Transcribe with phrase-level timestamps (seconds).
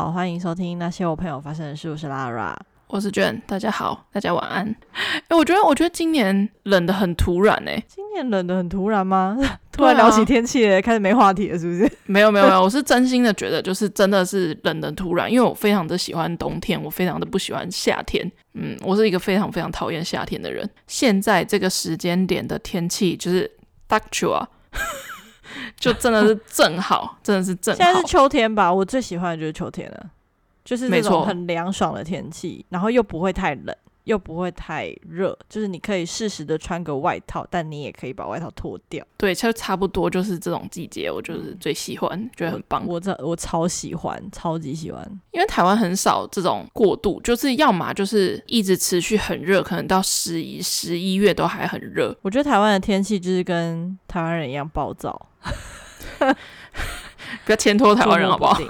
[0.00, 1.90] 好，欢迎收听那些我朋友发生的事。
[1.90, 2.54] 我是 Lara，
[2.86, 3.38] 我是 Jen。
[3.46, 4.74] 大家好，大家晚安。
[5.28, 7.84] 哎，我觉得，我觉得今年冷的很突然哎。
[7.86, 9.36] 今年冷的很突然吗？
[9.70, 11.92] 突然聊起天气了，开始没话题了，是不是？
[12.08, 18.26] 没有没有没有，我是真心的觉得，就是真的是冷的突然，因为我非常的喜欢冬天，我非常的不喜欢夏天。
[18.54, 20.66] 嗯，我是一个非常非常讨厌夏天的人。
[20.86, 23.50] 现在这个时间点的天气就是
[23.86, 24.48] 大秋啊。
[25.80, 27.82] 就真的是正好， 真的是正好。
[27.82, 30.10] 现在是秋天吧，我最喜欢的就是秋天了，
[30.64, 33.74] 就是那种很凉爽的天气，然后又不会太冷。
[34.04, 39.06] 又不会太热，就是你可以适时的穿个外套，但你也可以把外套脱掉。
[39.16, 42.86] 对，就差不多就是这种季节，我就是最喜欢，嗯、觉得很棒。
[42.86, 52.16] 我这我，我超喜欢，超级喜欢，因为台湾很少这种过渡，就是要么就是一直持续很热，可能到十一十一月都还很热。
[52.22, 55.28] 我觉得台湾的天气就是跟台湾人一样暴躁。
[57.44, 58.60] 不要牵拖台湾人好不好？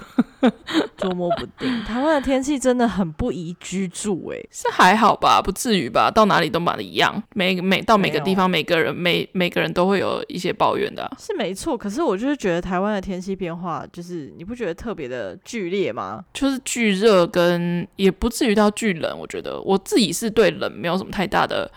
[0.96, 6.10] 捉摸不定，台湾的天气真的很不宜居住诶、欸，是还好吧，不至于吧？
[6.10, 11.76] 到哪里都蛮的一样，每每到每个地方，每个人每每个人都会有一些抱怨的、啊，是没错。
[11.76, 16.24] 可是我就是觉得台湾的天气变化，就是你不觉得特别的剧烈吗？
[16.32, 21.70] 就是巨热跟也不至于到巨冷，我觉得我自己是对冷没有什么太大的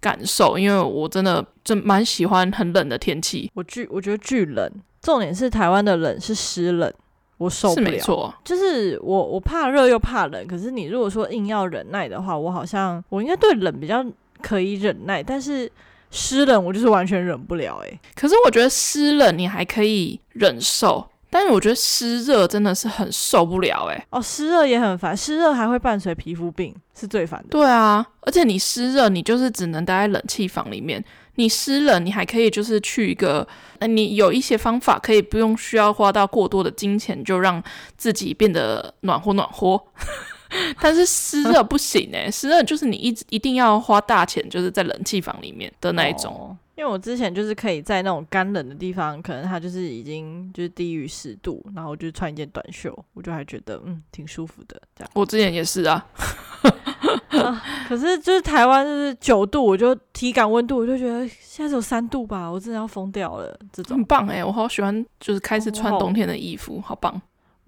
[0.00, 3.50] 感受，因为我真的真蛮喜欢很冷的天气。
[3.54, 4.70] 我巨我觉得巨冷。
[5.02, 6.92] 重点是台湾的冷是湿冷，
[7.38, 7.86] 我受不了。
[7.86, 10.46] 是没错，就是我我怕热又怕冷。
[10.46, 14.04] 可是你如果说硬要忍耐的话，我好像我应该对冷比较
[14.42, 15.70] 可以忍耐，但是
[16.10, 18.00] 湿冷我就是完全忍不了欸。
[18.14, 24.06] 可是我觉得湿冷你还可以忍受，但是我觉得湿热真的是很受不了欸。
[24.10, 27.48] 哦，湿热也很烦，湿热还会伴随皮肤病，是最烦的。
[27.50, 31.02] 对啊，而且你湿热，你就是只能待在冷气房里面。
[31.36, 33.46] 你湿冷，你还可以就是去一个，
[33.78, 37.62] 呃，你有一些方法可以不用需要花到过多的金钱，就让
[37.96, 39.80] 自己变得暖和暖和。
[40.82, 46.34] 但是湿热不行哎，湿热就是你一直一定要花大钱，就是在冷气房里面的那一种。
[46.34, 54.80] 哦因为我之前就是可以在那种干冷的地方，可能它就是已经就是低于十度，然后我就穿一件短袖，我就还觉得嗯挺舒服的。
[54.96, 56.06] 这样，我之前也是啊。
[57.28, 63.54] 啊可是就是台湾就是九度，我就体感温度我就觉得现在只有三度吧，我真的要疯掉了。
[63.70, 67.20] 这种很棒哎，我好喜欢就是开始穿冬天的衣服，哦、好棒。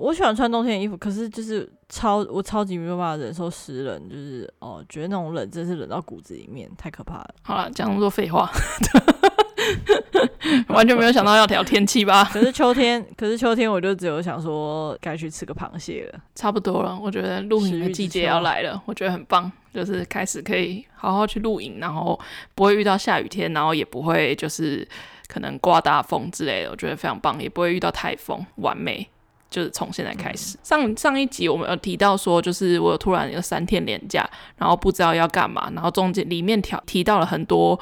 [0.03, 7.35] 我喜欢穿冬天的衣服，可是就是超我超级没有办法忍受湿冷，就是哦，觉得那种冷真是冷到骨子里面，太可怕了。
[7.43, 8.51] 好了，讲那么多废话，
[10.71, 12.25] 完全没有想到要聊天气吧？
[12.33, 16.99] 可是秋天，可是秋天我就只有想说该去吃个螃蟹了，差不多了。
[17.01, 22.19] 我觉得露营的季节要来了，我觉得很棒，就是开始可以好好去露营，然后
[22.57, 24.87] 不会遇到下雨天，然后也不会就是
[25.29, 29.09] 可能刮大风之类的，我觉得非常棒，也不会遇到台风，完美。
[29.53, 37.79] 就是从现在开始，上上一集我们有提到说，就是我有突然有三天连假，然后不知道要干嘛，然后中间里面调提到了很多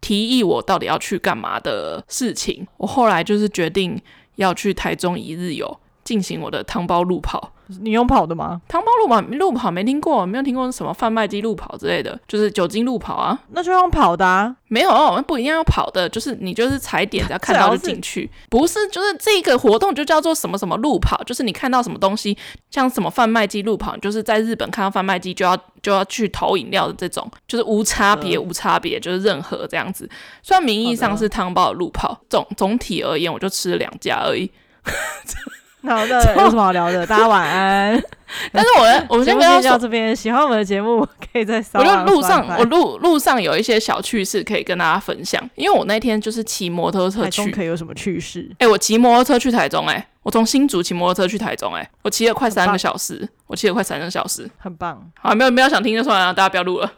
[0.00, 4.00] 提议我到底要去干嘛的事情，我后来就是决定
[4.36, 7.52] 要去台中一日游，进行我的汤包路跑。
[7.80, 8.60] 你用跑的吗？
[8.68, 13.38] 汤包路跑路跑没听过，没有听过什么贩卖机路跑之类的，就是酒精路跑啊。
[13.50, 14.54] 那就用跑的啊？
[14.68, 18.22] 没有，不一定要跑的，就是你就是踩点，只要看到就进去。
[18.22, 22.36] 是 不是，就是这个活动就叫做什么什么路跑，就是你看到什么东西，
[22.70, 30.08] 像什么贩卖机路跑，就是在日本看到贩卖机就要就要去投饮料的这种，就是无差别、嗯、无差别，就是任何这样子。
[30.42, 34.50] 虽然名义上是汤包的路跑，总总体而言，我就吃了两家而已。
[35.82, 37.06] 好的， 有什么好聊的？
[37.06, 38.02] 大家晚安。
[38.52, 45.42] 但是我 我们先不要到这边，喜欢我们的节目可以在我就路上，我路路上有一些小趣事可以跟大家分享。
[45.56, 48.46] 因为我那天就是骑摩托车去，可以有什么趣事？
[48.52, 55.02] 哎、欸，我骑摩托车去台中、欸，哎，我从新竹骑摩托车去台中、欸，哎，我骑了快三个小时，我骑了快三个小时，很棒。
[55.20, 56.92] 好，没有没有想听就算了，大家不要录了。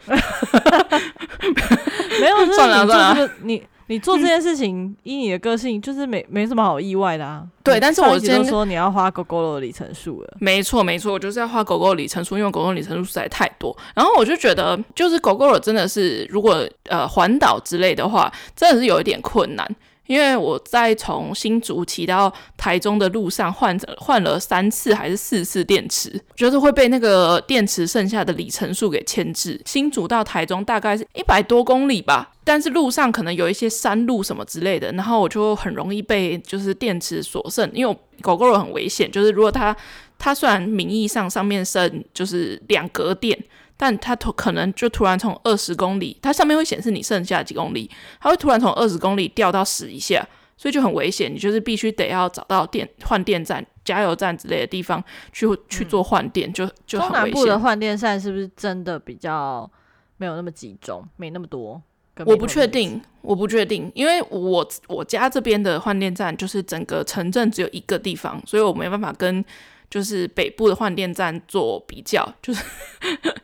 [2.21, 3.63] 没有，算了算了，你。
[3.93, 7.47] 你做这件事情，嗯、依你的个性，就是没没什么好意外的啊。
[7.63, 10.37] 对，但是我今天说你要花 Gogoro 的里程数了。
[10.41, 13.77] 没错，没错，我就是要花 Gogoro 的里程数，因为 Gogoro 的里程数实在太多。
[13.95, 19.77] 然后我就觉得，就是 Gogoro 真的是，如果呃环岛之类的话，真的是有一点困难。
[20.13, 29.59] 因为我在从新竹骑到台中的路上换换了三次还是四次电池，就是会被那个电池剩下的里程数给牵制。
[29.65, 39.75] 新竹到台中大概是一百多公里吧，但是路上可能有一些山路什么之类的，然后我就很容易被就是电池所剩，因为 Gogoro 很危险，就是如果它
[40.19, 43.43] 它虽然名义上上面剩就是两格电。
[43.83, 47.91] 但它突可能就突然从二十公里，它上面会显示你剩下几公里，
[48.21, 50.25] 它会突然从二十公里掉到十以下，
[50.57, 51.35] 所以就很危险。
[51.35, 55.03] 你就是必须得要找到电换电站、加油站之类的地方
[55.33, 57.11] 去去做换电，嗯、就就很危险。
[57.11, 59.69] 中南部的换电站是不是真的比较
[60.17, 61.83] 没有那么集中，没那么多？
[62.27, 69.43] 我不确定，我不确定，因为我我家这边的换电站就是整个城镇只有一个地方，所以我没办法跟
[69.91, 72.31] 就是北部的换电站做比较。
[72.43, 72.63] 就是，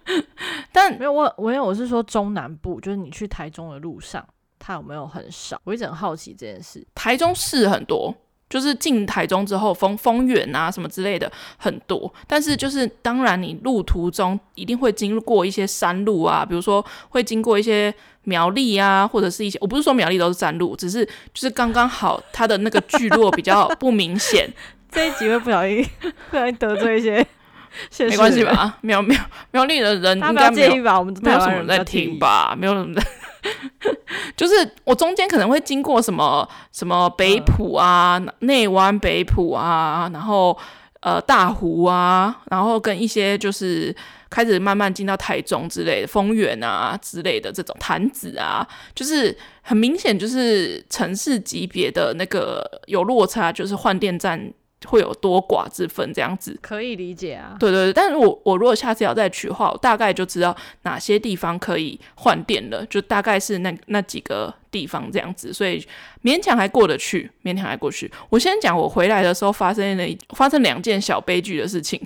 [0.71, 4.27] 但没有我，我有我是说中南部，就是你去台中的路上，
[4.59, 5.61] 它有没有很少？
[5.65, 6.87] 我一直很好奇这件事。
[6.95, 8.15] 台中市很多。
[8.49, 17.93] 就是进台中之后，丰丰原啊什么之类的很多，但是就是当然你路途中一定会经过一些山路啊，比如说会经过一些
[18.25, 24.51] 苗栗啊，或者是一些我不是说苗栗都是山路，只是就是刚刚好它的那个聚落比较不明显。
[24.91, 25.87] 这一集会不小心
[26.31, 27.27] 不小心得罪一些，
[28.09, 28.79] 没关系吧？
[28.81, 29.19] 苗苗
[29.51, 30.99] 苗栗的人应该没有吧？
[30.99, 32.57] 我们没有什么人在听吧？
[32.59, 33.07] 没有什么在。
[34.37, 34.55] 就是
[34.85, 40.57] 我中间可能会经过什么什么北浦啊、内湾北浦啊，然后
[41.01, 43.95] 呃大湖啊，然后跟一些就是
[44.31, 54.53] 开始慢慢进到台中之类的丰原啊之类的这种潭子啊，就是很明显就是城市级别的那个有落差，就是换电站。
[54.87, 57.57] 会有多寡之分，这样子可以理解啊。
[57.59, 65.85] 对对对，但是我我如果下次要再取的话，我大概就知道哪些地方可以换电了，就大概是那那几个地方这样子，所以
[66.23, 68.11] 勉强还过得去，勉强还过去。
[68.31, 70.05] 我先讲我回来的时候发生了
[70.37, 72.01] 发生两件小悲剧的事情。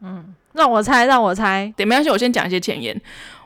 [0.00, 2.98] 嗯，让我猜，让我猜，对，没关系，我先讲一些前言。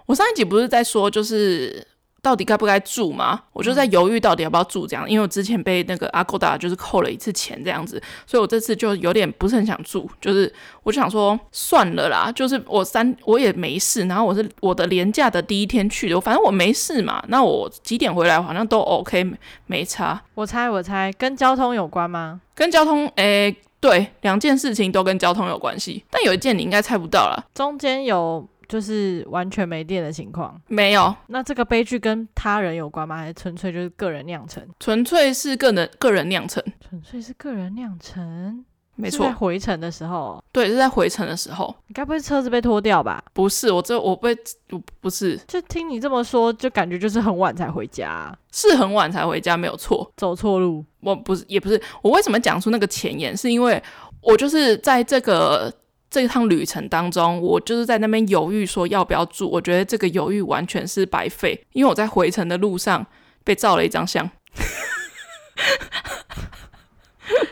[0.07, 1.87] 我上一集不是在说，就是。
[2.21, 3.41] 到底该不该住吗？
[3.53, 19.25] 我就在犹豫到底要不要住这样，因为我之前被那个 Agoda 就是扣了一次钱这样子，所以我这次就有点不是很想住，就是我就想说算了啦，就是我三我也没事，然后我是我的连假的第一天去的，反正我没事嘛，那我几点回来好像都 OK
[19.67, 20.21] 没差。
[20.35, 22.41] 我猜我猜跟交通有关吗？
[22.55, 28.47] 跟交通，诶，对，两件事情都跟交通有关系，但有一件你应该猜不到啦，中间有。
[28.69, 31.15] 就是完全没电的情况，没有。
[31.29, 33.17] 那这个悲剧跟他人有关吗？
[33.17, 34.63] 还是纯粹就是个人酿成？
[34.79, 38.65] 纯粹是个人个人酿成，纯粹是个人酿成。
[39.01, 41.75] 没错，是在回程的时候，对，是在回程的时候。
[41.87, 43.23] 你该不会车子被拖掉吧？
[43.33, 44.37] 不是，我这我被
[44.71, 45.39] 我不是。
[45.47, 48.37] 就听你这么说，就感觉就是很晚才回家啊。
[48.51, 50.13] 是很晚才回家，没有错。
[50.17, 50.85] 走错路？
[51.01, 51.81] 我不是，也不是。
[52.03, 53.37] 我为什么讲出那个前言？
[53.37, 53.81] 是因为
[54.21, 55.73] 我就是在这个。
[56.11, 59.51] 这一趟旅程当中，我就是在那边犹豫说要不要住。
[59.51, 63.07] 我觉得这个犹豫完全是白费，因为我在回程的路上
[63.45, 64.31] 被照了一张相，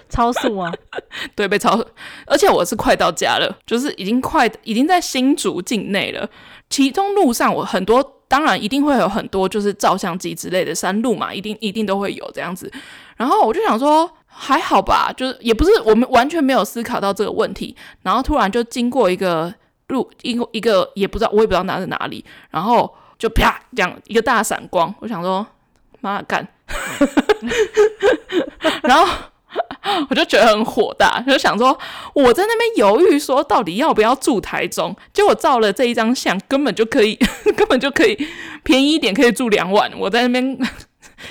[0.08, 0.72] 超速啊！
[1.34, 1.78] 对，被超，
[2.26, 6.28] 而且我是快到家了，就是已经快，已经在新竹境内了。
[6.70, 12.72] 其中路上我很多，当然一定会有很多就是照相机之类的山路嘛，一定一定都会有这样子。
[13.16, 14.10] 然后我就想说。
[14.38, 19.52] 还好吧，就是也不是我们完全没有思考到这个问题，然后突然就经过一个
[19.88, 25.44] 路，一个一个也不知道，我也不知道那是哪里，然后就啪这样一个大闪光，我想说
[26.02, 26.46] 妈干，
[28.84, 29.06] 然后
[30.10, 31.76] 我就觉得很火大，就想说
[32.14, 37.18] 我在那边犹豫说到底要不要住台中，结果照了这一张相，根本就可以，
[37.56, 38.28] 根本就可以
[38.62, 40.58] 便宜一点，可以住两晚，我在那边。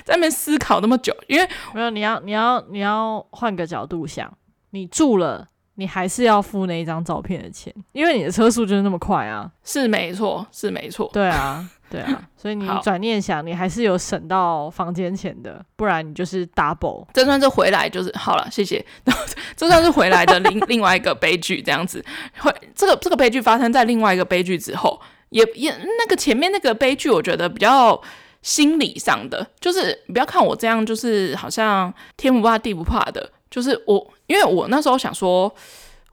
[0.03, 4.31] 在那边思考那么久，因为没有，你要你要你要换个角度想，
[4.71, 17.05] 你住了，你还是要付那一张照片的钱，因为你的车速就是那么快啊，是没错，是没错，对啊，对啊， 所以你转念想，你还是有省到房间钱的，不然你就是 double。
[17.13, 18.83] 这算是回来就是好了，谢谢。
[19.55, 22.03] 这算是回来的另 另外一个悲剧，这样子，
[22.39, 24.99] 会这个这个悲剧发生在另外一个悲剧之后，
[25.29, 28.01] 也也那个前面那个悲剧，我觉得比较。
[28.45, 35.51] 心理上的，就是你不要看我这样，就是好像天不怕地不怕的，就是我，因为我那时候想说，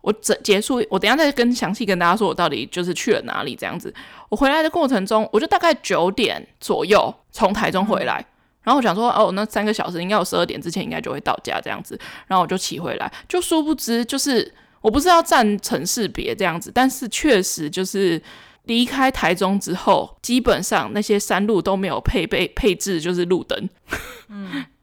[0.01, 3.95] 我整结束，我等一下再跟详细跟大家说，我到底就是去了哪里这样子。
[4.31, 8.27] 我回来的过程中，我就大概九点左右从台中回来，嗯、
[8.63, 18.23] 然后我想说，哦，那三个小时应该有十二点之前应该就会到家这样子，然后我就骑回来，就殊不知就是我不是要占城市别这样子，但是确实就是。
[18.65, 23.69] 离开台中之后，基本上那些山路都没有配备配置，就是路灯。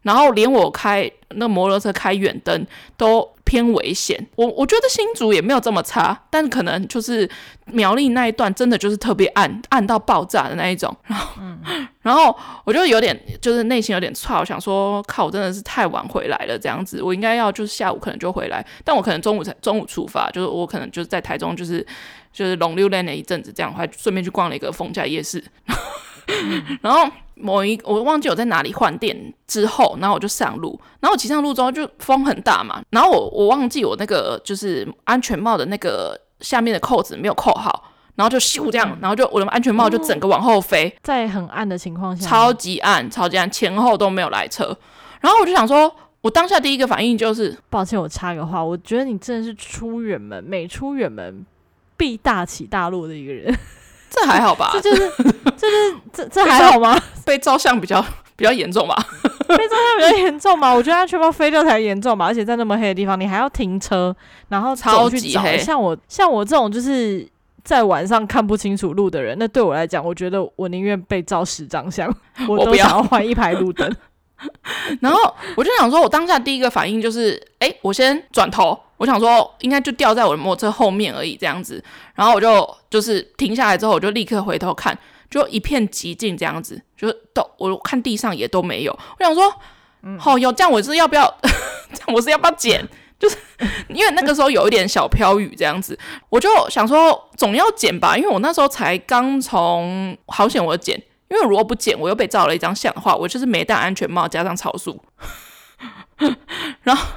[0.02, 2.66] 然后连我开那摩托车开远灯
[2.98, 4.28] 都偏危险。
[4.36, 7.30] 我我觉得新竹也没有这么差，但可能就是
[7.66, 10.96] 苗栗那一段真的就是特别暗，暗到爆炸的那一种。
[11.04, 11.60] 然后，嗯、
[12.02, 17.02] 然后我就有点就是内心有点差，我想说靠，我真的是太晚回来了这样子。
[17.02, 21.86] 我应该要就是下午可能就回来，但我可能中午才中午出发，就是我可能就是在台中就是。
[22.32, 25.44] 就是龙溜溜了一阵子，这样还顺便去逛了一个逢甲夜市，
[26.80, 44.78] 然后某一我忘记我在哪里换电之后，然后我就上路，然后我骑上路之后就风很大嘛，然后我我忘记我那个就是安全帽的那个下面的扣子没有扣好，然后就咻这样，然后就我的安全帽就整个往后飞，在很暗的情况下，超级暗，超级暗，前后都没有来车，
[45.22, 45.92] 然后我就想说。
[46.22, 51.46] 我当下第一个反应就是，抱歉，我插个话，我觉得你真的是出远门，每出远门
[51.96, 53.58] 必大起大落的一个人。
[54.10, 54.72] 这还好吧？
[54.74, 57.00] 这就是，这就是，这这还好吗？
[57.26, 58.04] 被照相比较
[58.36, 58.96] 比较严重吧？
[59.48, 60.74] 被照相比较严重吧？
[60.74, 64.16] 我觉得安全帽飞掉才严重吧，而且在那么黑的地方，你还要停车，
[64.50, 65.32] 然后走去找。
[65.32, 65.58] 超级黑。
[65.58, 67.28] 像我像我这种就是
[67.64, 72.12] 在晚上看不清楚路的人，那对我来讲，我觉得我宁愿被照十张相，
[72.48, 73.96] 我都想要换一排路灯。
[75.02, 81.84] 然后我就想说，我当下第一个反应就是，哎，我先转头，我想说应该就掉在我的摩托车后面而已，这样子。
[82.16, 84.98] 然后我就就是停下来之后，我就立刻回头看，
[85.30, 88.98] 就一片寂静，这样子，就都我看地上也都没有。
[89.18, 89.54] 我想说，
[90.18, 91.34] 好有这样，我是要不要？
[91.94, 92.88] 这样我是要不要 捡？
[93.20, 93.36] 就是
[93.90, 101.02] 因为那个时候有一点小飘雨，这样子，我就想说总要捡吧，因为我那时候才刚从好险我捡。
[101.30, 105.00] 因为如果不捡，我又被照了一张相的话，我就是没戴安全帽加上超速，
[106.84, 107.08] 然后，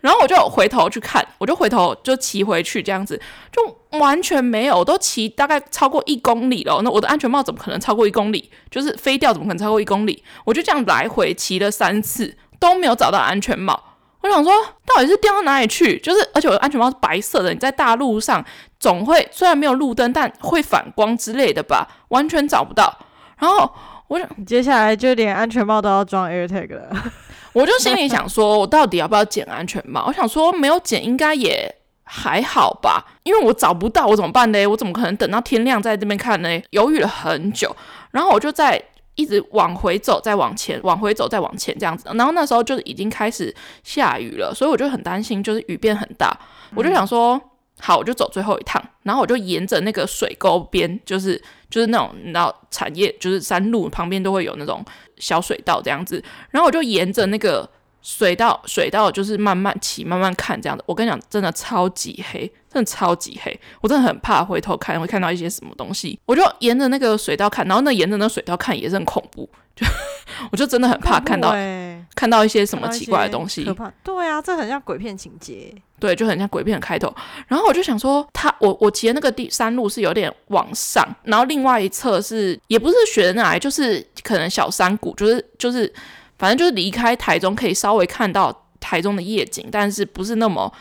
[0.00, 3.20] 然后我就回头去看，我就回头就骑回去，这样子
[3.52, 8.50] 就完全没有，我都骑大概超过一公里了，那我的安全帽怎么可能超过一公里？
[8.70, 10.22] 就是飞掉怎么可能超过一公里？
[10.44, 13.82] 我就这样来回骑了三次都没有找到安全帽，
[14.22, 14.52] 我想说
[14.86, 15.98] 到底是掉到哪里去？
[15.98, 18.44] 就是而且我的安全帽是白色的，你在大路上
[18.78, 22.96] 总会虽然没有路灯，但会反光之类的吧，完全找不到。
[23.38, 23.70] 然后
[24.08, 27.12] 我就接下来就连安全帽都要装 AirTag 了，
[27.52, 30.04] 我就心里想说，我到底要不要捡安全帽？
[30.06, 34.66] 我想说没有捡应该也还好吧，因为我找不到，我怎么办呢？
[34.66, 36.48] 我怎么可能等到天亮在这边看呢？
[36.70, 37.74] 犹豫了很久，
[38.10, 38.82] 然后我就在
[39.16, 42.08] 一直往回走，再往前，往回走，再往前这样子。
[42.14, 46.36] 然后那时候就已经开始下雨了，所以我就很担心，就是雨变很大，
[46.74, 47.34] 我就想说。
[47.36, 47.40] 嗯
[47.78, 51.38] 好，我就走最后一趟，然后我就沿着那个水沟边，就是
[51.68, 54.84] 就是那种你知道产业，就是山路旁边都会有那种
[55.18, 57.68] 小水道这样子，然后我就沿着那个
[58.08, 60.84] 水道，水道就是慢慢骑，慢慢看这样的。
[60.86, 62.40] 我跟你讲，真的超级黑，
[62.72, 66.16] 真的超级黑，我真的很怕回头看会看到一些什么东西。
[66.24, 69.84] 我就沿着那个水道看，然后那沿着那水道看也是很恐怖，就
[70.52, 73.64] 我就真的很怕看到、欸、看到一些什么奇怪的东西。
[73.64, 75.74] 可怕，对啊，这很像鬼片情节。
[75.98, 77.12] 对，就很像鬼片的开头。
[77.48, 85.92] 然后我就想说，他我我骑的那个第山路是有点往上，然后另外一侧是也不是雪那来，就是可能小山谷，就是就是
[86.38, 90.72] 反正就是离开台中可以稍微看到台中的夜景，但是不是那么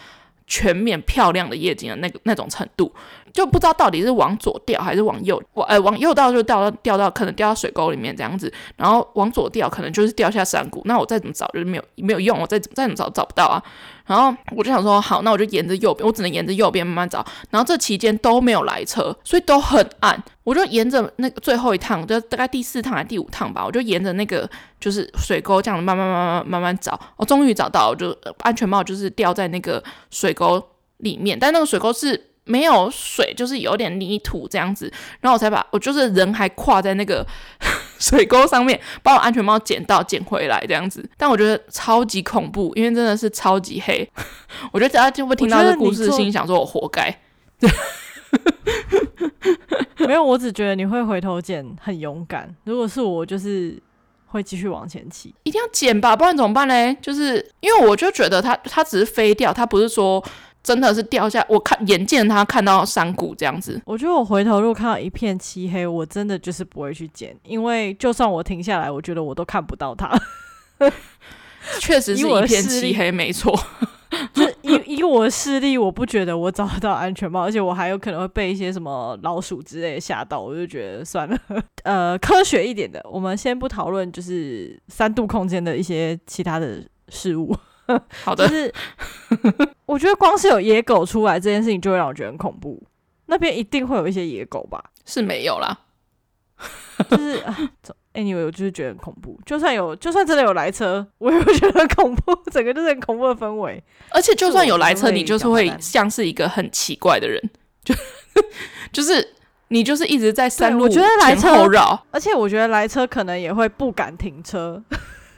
[0.48, 2.94] 全面漂亮的夜景的那个那种程度。
[3.36, 10.82] 就不知道到底是往左掉还是往右，往呃往右掉就掉到掉到可能掉到水沟里面这样子，然后往左掉可能就是掉下山谷。
[10.86, 13.62] 那我再怎么找就是没有没有用，我再怎么再怎么找找不到啊。
[14.06, 17.26] 然后我就想说，好，那我就沿着右边，我只能沿着右边慢慢找。
[17.50, 20.24] 然后这期间都没有来车，所以都很暗。
[20.46, 24.50] 我就沿着那个最后一趟，就大概第四趟还是第五趟吧，我就沿着那个
[24.80, 26.98] 就是水沟这样慢慢慢慢慢慢找。
[27.18, 30.66] 我终于找到，就安全帽就是掉在那个水沟
[31.00, 32.32] 里面，但那个水沟是。
[32.46, 37.26] 没有水，就是有点泥土这样子，然后我才把我就是人还跨在那个
[38.00, 41.08] 水沟上面，把我安全帽捡到捡回来这样子。
[41.18, 44.08] 但我觉得超级恐怖，因为真的是超级黑。
[44.72, 47.20] 我觉得大家就会听到这个故事，心想说我活该。
[49.98, 52.54] 没有，我只觉得你会回头捡很勇敢。
[52.66, 53.82] 如果是我，就是
[54.28, 56.96] 会继续往前骑，一定要捡吧，不然怎么办呢？
[57.02, 60.24] 就是因为我就觉得它它只是飞掉，它不是说。
[60.66, 63.80] 真的是掉下，我看眼见他看到山谷这样子。
[63.86, 70.12] 我觉得我回头如果看到一片漆黑，我真的就是不会去捡，因为就算我停下来，我觉得我都看不到它。
[71.80, 73.56] 确实是一片漆黑，没错。
[74.34, 81.38] 就以以我的视力，我不觉得我找得到安全帽，而且我还有可能会被一些什么老鼠之类的吓到，我就觉得算了。
[81.84, 87.56] 呃，科学一点的，我们先不讨论，就是三度空间的一些其他的事物。
[88.24, 88.74] 好的，就是
[89.86, 92.82] 我觉得光是有野狗出来这件事情，就会让我觉得很恐怖。
[93.28, 94.84] 那边一定会有一些野狗吧？
[95.06, 95.78] 是没有啦，
[97.10, 97.58] 就是啊
[98.14, 99.40] ，anyway，我就是觉得很恐怖。
[99.46, 102.36] 就算有，就算真的有来车，我也会觉得很恐怖。
[102.52, 103.84] 整个就是很恐怖的氛围。
[104.10, 107.42] 而且就算有来车，你就是会像是一个很奇怪的人，
[107.84, 107.96] 就
[108.92, 109.36] 就是
[109.70, 111.04] 你就是一直在山路前
[111.42, 112.06] 后绕。
[112.12, 114.84] 而且我觉得来车可能也会不敢停车。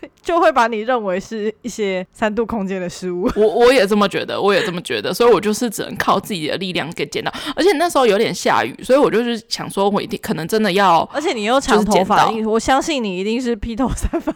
[0.22, 3.30] 就会把你认为是一些三度空间的事物。
[3.36, 7.32] 我我也这么觉得，我也这么觉得，所以我就是只能靠自己的力量给捡到。
[7.56, 11.01] 而且那时候有点下雨，所以我就是想说，我一定可能真的要。
[11.13, 14.34] 而且你又长头发，我相信你一定是披头散发。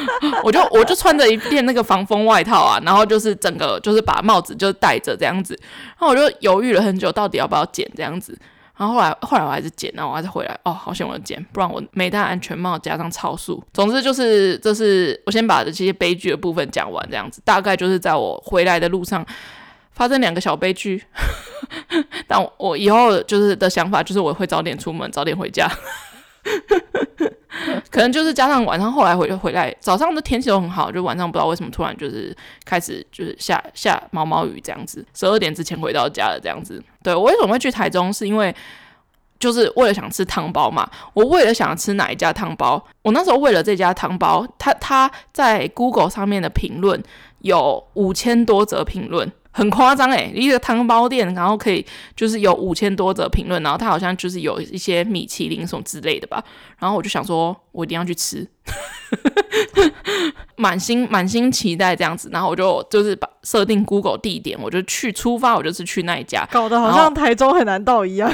[0.44, 5.58] 我就我就穿着一件那个防风外套啊，然后就是整个就是把帽子就戴着这样子，
[5.98, 8.38] 然后我就犹豫了很久，到底要不要剪这样子。
[8.80, 10.58] 然后后来，后来我还是剪，然后我还是回来。
[10.64, 13.62] 哦，好险我剪，不然我没戴安全帽，加上超速。
[13.74, 17.42] 总之就是，这是我先把这些悲剧的部分讲完，这样子。
[17.44, 19.22] 大概就是在我回来的路上
[19.90, 21.04] 发生两个小悲剧。
[22.26, 25.70] 但我，我以后就是的想法就是，我会早点出门，早点回家。
[27.90, 35.04] 可能就是加上晚上后来回回来，早上的天气都很好，就晚上不知道为什么突然就是开始就是下下毛毛雨这样子。
[35.14, 36.82] 十二点之前回到家了这样子。
[37.02, 38.12] 对，我为什么会去台中？
[38.12, 38.54] 是因为
[39.38, 40.88] 就是为了想吃汤包嘛。
[41.12, 47.02] 我为了想吃哪一家汤包，我那时候为了这家汤包，他他在 Google 上面的评论
[47.40, 49.30] 有五千多则评论。
[49.52, 56.42] 很夸张诶，一个汤包店，然后可以就是有五千多则评论，然后它好像就是有一些米其林什么之类的吧，
[56.78, 58.48] 然后我就想说，我一定要去吃，
[60.56, 68.32] 满心满心期待这样子，然后我就就是把设定 Google 地点，我就去出发，我就是去那一家，搞得好像台中很难到一样。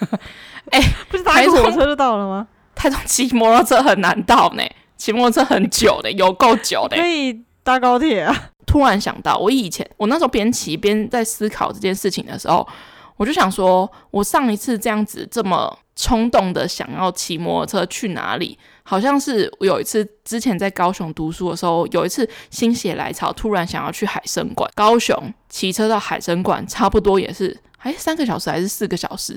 [0.70, 2.46] 哎、欸， 不是搭火车就到了吗？
[2.74, 4.62] 台中骑摩托车很难到呢，
[4.96, 8.50] 骑摩托车很久的，有够久的，可以搭高铁啊。
[8.70, 12.64] 突然想到，我以前我那时候边骑边在思考这件事情的时候，
[13.16, 24.70] 我就想说，我上一次这样子这么冲动的想要骑摩托车去哪里，好像是有一次之前在高雄读书的时候，有一次心血来潮，突然想要去海生馆。
[24.76, 29.36] 高雄骑车到海生馆差不多也是哎三个小时还是四个小时。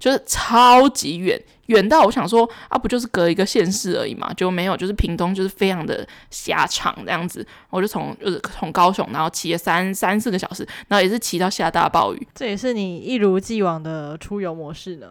[0.00, 12.28] 就是超级远，远到我想说啊，不就是隔一个县市而已嘛，就没有，就是屏东就是非常的狭长这样子，我就从就是从高雄，然后骑了三三四个小时，然后也是骑到下大暴雨。
[12.34, 15.08] 这也是你一如既往的出游模式呢？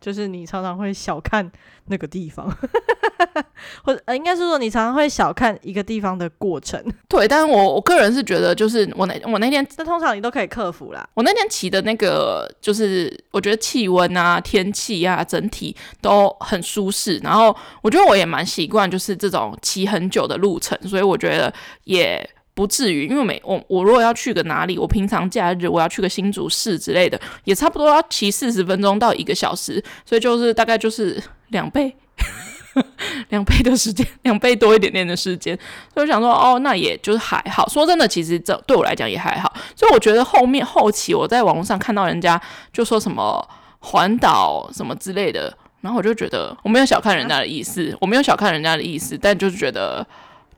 [0.00, 1.50] 就是你常常会小看
[1.86, 2.48] 那个地方，
[3.82, 6.82] 或者呃，应该是说你常常会小看一个地方的过程。
[7.08, 11.08] 对，但是我我个人是觉得，就是我那我那天，但通常你都可以克服啦。
[11.14, 17.18] 我那天骑的那个，就是我觉得气温啊、天气啊，整体都很舒适。
[17.18, 21.52] 然后我觉得我也蛮习惯，就是这种骑很久的路程，所以我觉得
[21.84, 22.28] 也。
[22.58, 31.94] 不至于，因为每我我如果要去个哪里，我平常假日我要去个新竹市之类的，也差不多要骑四十分钟到一个小时，所以就是大概就是两倍，
[33.30, 35.56] 两倍的时间，两倍多一点点的时间，
[35.94, 37.68] 所以我想说，哦，那也就是还好。
[37.68, 39.54] 说真的，其实这对我来讲也还好。
[39.76, 42.42] 所以我觉得后面后期我在网络上看到人家
[42.72, 50.04] 就说什么环岛什么之类的，然后我就觉得我没有小看人家的意思，我没有小看人家的意思，但就是觉得。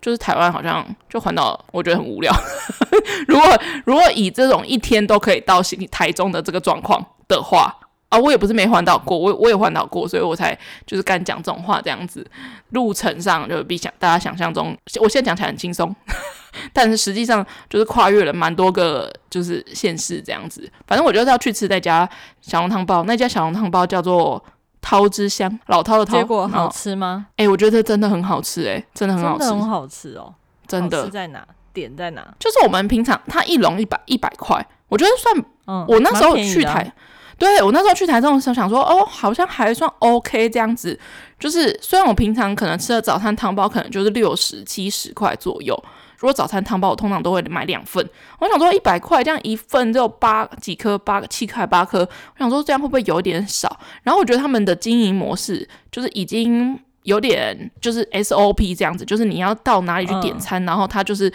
[0.00, 2.32] 就是台湾好像就环岛，我觉得很无聊。
[3.28, 5.60] 如果如果以这种一天都可以到
[5.90, 7.74] 台中的这个状况的话
[8.08, 12.26] 啊，我也不是没环岛过，我我也环岛过，所以我才就是敢讲这种话这样子。
[12.70, 15.94] 路程上就比想大家想象中，我现在讲起来很轻松，
[16.72, 20.70] 但是实际上就是跨越了蛮多个就是县市这样子。
[20.86, 22.08] 反正我就是要去吃那家
[22.40, 24.42] 小笼汤包，那家小笼汤包叫做。
[24.80, 27.26] 涛之乡，老饕的饕，结果好吃吗？
[27.32, 30.34] 哎、欸，我觉得真的很好吃、欸，哎，真的很好吃，很好吃哦，
[30.66, 31.08] 真的。
[31.10, 31.46] 在哪？
[31.72, 32.34] 点在哪？
[32.38, 36.92] 就是我们平常它一笼一百一百块，我觉得算，嗯，我那时候去台，啊、
[37.38, 40.98] 对我那时候去台中的时候想说，哦，好像还算 OK 这样子。
[41.38, 45.80] 就是虽然我平常可能吃的早餐汤包可能就是六十七十块左右。
[46.20, 48.06] 如果早餐汤包，我通常都会买两份。
[48.38, 52.00] 我想说一百块这样一份就八几颗，八七颗八颗。
[52.00, 53.80] 我想说这样会不会有点少？
[54.02, 61.32] 然后我觉得他们的经营模式就是已经有点就是 SOP 这样子，就是你要到哪里去点餐，嗯、然后他就是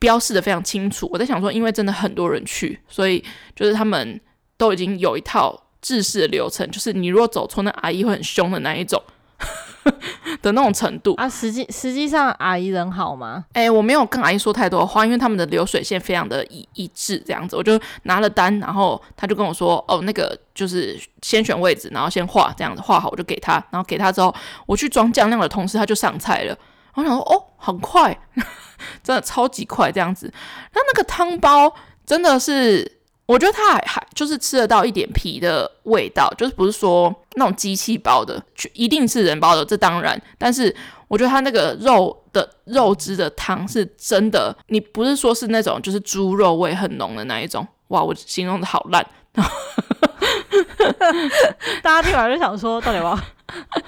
[0.00, 1.08] 标示的非常清楚。
[1.12, 4.20] 我在想说，因为真的很多人去，所以就是他们
[4.56, 9.00] 都已经有一套制式的流程，就是你如果走错，那阿姨会很凶的那一种。
[10.42, 13.44] 的那种程度啊，实际实际上阿姨人好吗？
[13.52, 24.34] 哎、欸，我没有跟阿姨说太多话，因为他们的流水线非常的一一致，这样子，我就拿了单，然后他就跟我说，哦，那个就是先选位置，然后先画，这样子画好我就给他，然后给他之后，
[24.66, 26.56] 我去装酱料的同时他就上菜了，
[26.94, 28.18] 我想说，哦，很快，
[29.02, 30.32] 真的超级快这样子。
[30.72, 32.99] 那那个汤包真的是。
[33.30, 40.20] 我觉得它还还就是吃得到一点皮的味道，就是不是说那种机器包的，一定是人包的，这当然。
[40.36, 40.74] 但是
[41.06, 47.64] 我觉得它那个肉的肉汁的汤是真的，你不是说是那种就是猪肉味很浓的那一种。
[47.88, 49.06] 哇，我形容的好烂，
[51.84, 53.16] 大家听完就想说，到底要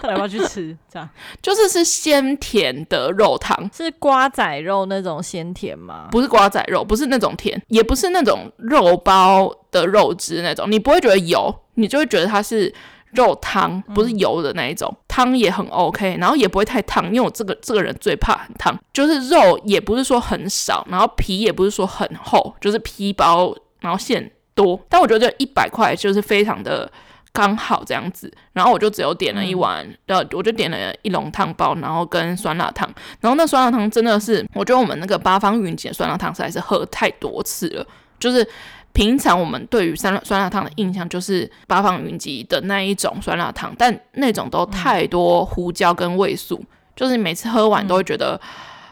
[0.01, 0.77] 到底要不要去吃？
[0.91, 1.09] 这样
[1.41, 6.09] 就是是鲜甜的肉汤，是瓜仔肉那种鲜甜吗？
[6.11, 12.73] 不是瓜仔肉，不是那种甜，也不是那种肉包的肉汁那种，你不会觉得油，你就会觉得它是
[13.13, 14.95] 肉汤，不是油的那一种。
[15.09, 18.79] 汤、嗯、也很 OK，然后也不会太烫，因为我这个这个人最怕很烫。
[18.93, 24.81] 就是肉也不是说很少，然后皮也不是说很厚，就是皮薄，然后馅多。
[24.89, 26.91] 但我觉得这一百块就是非常的。
[27.33, 32.87] 刚好这样子，然后我就只有点了一碗，呃、嗯，我就点了一笼汤包，然后跟酸辣汤，
[33.21, 37.87] 然后那酸辣汤真的是，我觉得我们那个八方云集的酸辣汤实在是喝太多次了。
[38.21, 38.47] 就是
[38.93, 48.39] 平常我们对于酸辣酸辣汤的印象就是八方云集的那一种酸辣汤，但那种都太多胡椒跟味素，嗯、就是每次喝完都会觉得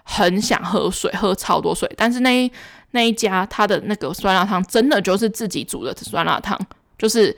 [0.03, 1.87] 很想喝水，喝超多水。
[1.94, 2.50] 但是那一
[2.92, 6.59] 那一家他的那个酸辣汤真的就是自己煮的酸辣汤，
[6.96, 7.37] 就是。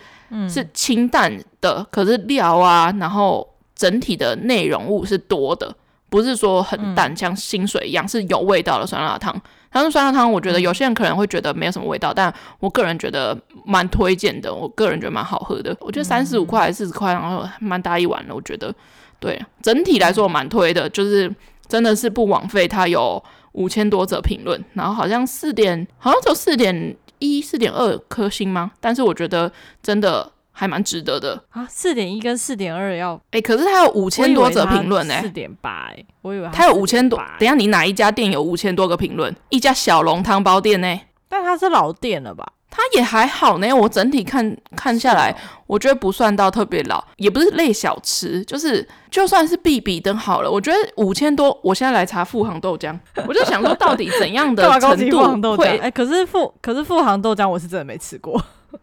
[0.48, 5.74] 是清淡的，可是料啊，然后整体的内容物是多的，
[6.08, 9.34] 不是说很淡，像清水一样是有味道的酸辣汤。
[9.74, 14.54] 但是酸辣汤，我觉得有些人可能会觉得没有什么味道，但我个人觉得蛮推荐的。
[14.54, 18.34] 我个人觉得蛮好喝的，我觉得三十五块还四十块，然后蛮大一碗的。
[18.34, 18.74] 我觉得，
[19.18, 21.34] 对，整体来说我蛮推的，就是
[21.66, 26.96] 真的是不枉费它有五千多则评论，然后好像四点，好像只有四点。
[27.30, 28.72] 一四点二颗星吗？
[28.80, 29.50] 但是我觉得
[29.82, 31.66] 真的还蛮值得的啊！
[31.68, 37.18] 四点一跟四点二要哎、欸，可是它有五千多则评论呢，四点八哎，我以为它有五千多。
[37.38, 39.34] 等一下，你哪一家店有五千多个评论？
[39.48, 41.00] 一家小笼汤包店呢？
[41.28, 42.52] 但它是老店了吧？
[42.74, 50.50] 它也还好呢，我整体看看下来，我觉得不算到特别老，也不是类小吃，就是就算是必比登好了。
[50.50, 55.10] 我觉得五千多，我现在来查富航豆浆，我就想说到底怎样的 程
[55.42, 55.66] 度会？
[55.66, 58.42] 哎、欸，可是富可是富航豆浆，我是真的没吃过。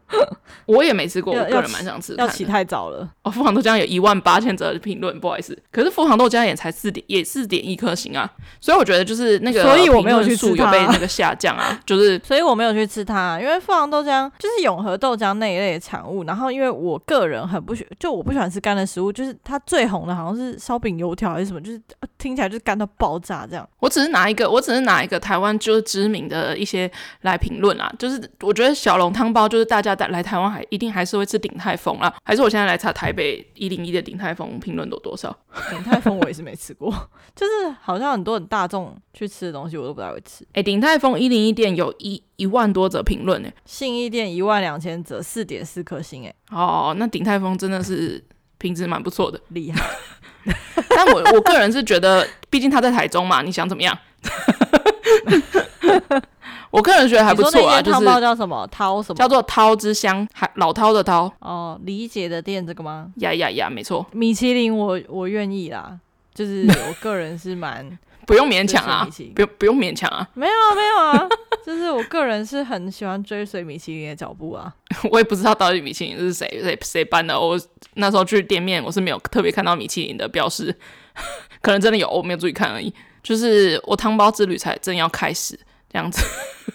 [0.65, 2.15] 我也没吃过，我个人蛮想吃。
[2.17, 3.31] 要起太早了哦。
[3.31, 5.57] 富航豆浆有一万八千则的评论，不好意思。
[5.71, 8.29] 可是富航豆浆也才四点，也四点一颗星啊。
[8.59, 11.79] 所以我觉得就是那个，所以我没有去吃它，有被那个下降啊。
[11.85, 16.23] 就是，所以我没有去吃它，因为富航豆浆就是永和豆浆那一类的产物。
[16.23, 19.11] 然后因为我个人很不喜，就我不喜欢吃干的食物。
[19.11, 21.81] 就是它最红的好像是烧饼油条还是什么，就是
[22.17, 23.67] 听起来就是干到爆炸这样。
[23.79, 26.89] 我只是拿一个，我只是拿一个台湾就是知名的一些
[27.21, 27.91] 来评论啊。
[27.97, 30.65] 就是我觉得小笼汤包就是大家带来台湾还。
[30.69, 32.13] 一定还是会吃鼎泰丰啦？
[32.23, 35.35] 还是我现在来查台北一零一的鼎泰丰评论都多少？
[35.71, 36.93] 鼎泰丰我也是没吃过，
[37.35, 40.43] 就是好像很多很大众去吃的东西我都不太会吃。
[40.49, 46.33] 哎、欸，鼎泰丰一零一店有一一万多则评论呢，信义店一万两千则，四点四颗星哎。
[46.51, 48.23] 哦，那鼎泰丰真的是
[48.59, 49.83] 品质蛮不错的，厉害。
[50.89, 53.97] 但我我个人是觉得，毕竟他在台中嘛，你想怎么样？
[56.71, 59.15] 我个人觉得还不错啊，就是汤包叫什么涛什么？
[59.15, 61.79] 叫做涛之乡，还老涛的涛哦。
[61.83, 63.11] 李姐的店这个吗？
[63.17, 64.05] 呀呀呀，没错。
[64.11, 65.97] 米其林我我愿意啦，
[66.33, 70.27] 就是我个人是蛮 不用勉强啊，不用不用勉强啊。
[70.35, 71.29] 没有啊没有啊，
[71.65, 74.71] 就是我个人是很喜欢追随米其林的脚步啊。
[75.09, 77.59] 我也不知道到底米其林是谁谁谁办的，我
[77.95, 80.71] 那时候去店面我是没有特别看到米其林的标识，
[81.61, 82.93] 可能真的有，我没有注意看而已。
[83.23, 85.59] 就是我汤包之旅才正要开始。
[85.91, 86.21] 这样子，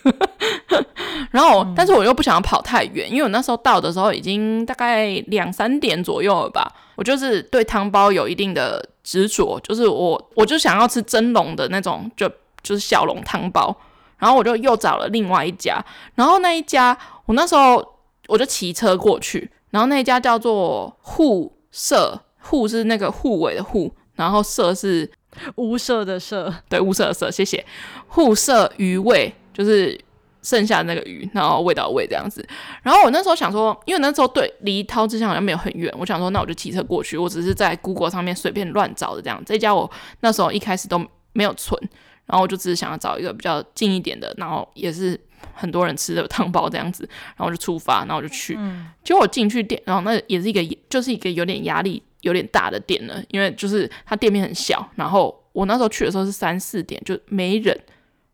[1.30, 6.70] 然后，嗯、但是我又不想要跑太远，因为我那时候到的时候已经大概两三点左右了吧。
[6.96, 12.28] 我就是对汤包有一定的执着，就是我我就想要吃蒸笼的那种，就
[12.62, 13.74] 就是小笼汤包。
[14.18, 17.84] 然后我就又找了另外一家，然后那一家我那时候
[18.28, 25.10] 我就骑车过去，然后那一家叫做护舍，护是那个护卫的护，然后舍是。
[25.56, 27.66] 屋舍的舍，对，屋舍的舍，谢谢。
[28.06, 29.98] 护舍鱼味就是
[30.42, 32.46] 剩下的那个鱼，然后味道的味这样子。
[32.82, 37.16] 然后我那时候想说，因为那时候对离涛之乡好像没有很远，我想说那我就骑车过去。
[37.16, 39.42] 我只是在 Google 上面随便乱找的这样。
[39.46, 39.90] 这家我
[40.20, 41.80] 那时候一开始都没有存，
[42.26, 45.18] 然后我就只是想要找一个比较近一点的，然后也是
[45.54, 47.08] 很多人吃的汤包这样子。
[47.36, 48.54] 然后我就出发，然后我就去。
[48.58, 52.02] 嗯、结果我进去店，然后那也是一个，就是一个有点压力。
[52.24, 57.78] 有点大的店了，因为就是它店面很小，然后我那时候去的时候是三四点就没人，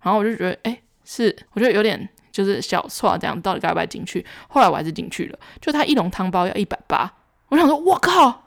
[0.01, 4.25] 然后我就觉得，哎、欸，是我觉得有点就是小错这样，到底该不该进去？
[4.49, 7.13] 后来我还是进去了，就他一笼汤包要一百八，
[7.49, 8.45] 我想说，我靠，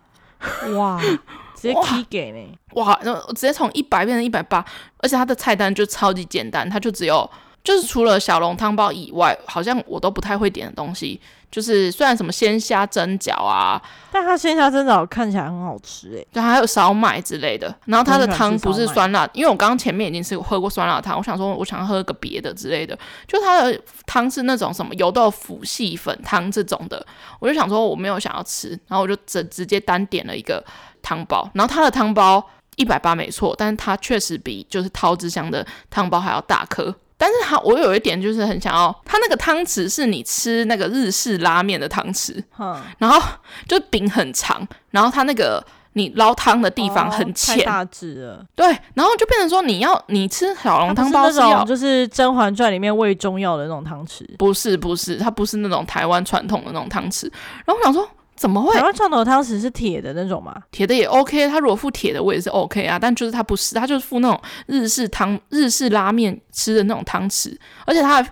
[0.77, 0.97] 哇，
[1.53, 4.63] 直接踢给呢，哇，然后直接从一百变成一百八，
[4.99, 7.29] 而且它的菜单就超级简单，它就只有
[7.63, 11.19] 就是除了小笼汤包以外，好像我都不太会点的东西。
[11.49, 13.79] 就是虽然什么鲜虾蒸饺啊，
[14.11, 16.27] 但它鲜虾蒸饺看起来很好吃诶。
[16.33, 17.73] 对，还有烧麦之类的。
[17.85, 22.97] 然后它的汤不是酸辣，因为我刚刚前面已经吃喝过酸辣汤，我想说我想喝个别的之类的。
[23.27, 27.05] 就它的汤是那种什么油豆腐细粉汤这种的，
[27.39, 30.65] 我就想说我没有想要吃，然后我就直直接单点了一个
[31.03, 31.47] 汤包。
[31.53, 32.43] 然后它的汤包
[32.77, 36.95] 一百八没错，但是它确实比就是桃之香的汤包还要大颗。
[37.23, 43.17] 但是它，我有一点就是很想要，它那个汤匙是你吃那个日式拉面的汤匙，嗯，然后
[43.65, 57.31] 就柄很长，然后它那个你捞汤的地方很浅，大只了，对，然后就变成说你要你吃小笼汤包是要，是那种就是《甄嬛传》里面喂中药的那种汤匙，不是不是，它不是那种台湾传统的那种汤匙，
[57.63, 58.05] 然后我想说。
[58.35, 58.73] 怎么会？
[58.73, 60.55] 台湾传统汤匙是铁的那种吗？
[60.71, 68.23] 铁的也 OK，他如果附铁的我也是 OK 啊，但就是他不是，他就是附那种日式汤、日式拉面吃的那种汤匙，而且他还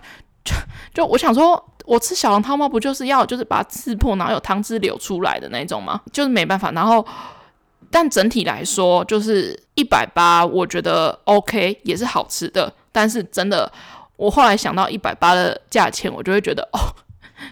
[0.44, 0.54] 就
[0.92, 6.00] 就我想说，我吃小笼汤包不就是要就是把它刺破，然后有汤汁流出来的那种吗？
[6.12, 6.72] 就是没办法。
[6.72, 7.06] 然后，
[7.90, 12.72] 但整体来说就是一百八，我觉得 OK，也是好吃的。
[12.90, 13.70] 但是真的，
[14.16, 16.78] 我后来想到一百八的价钱，我就会觉得哦。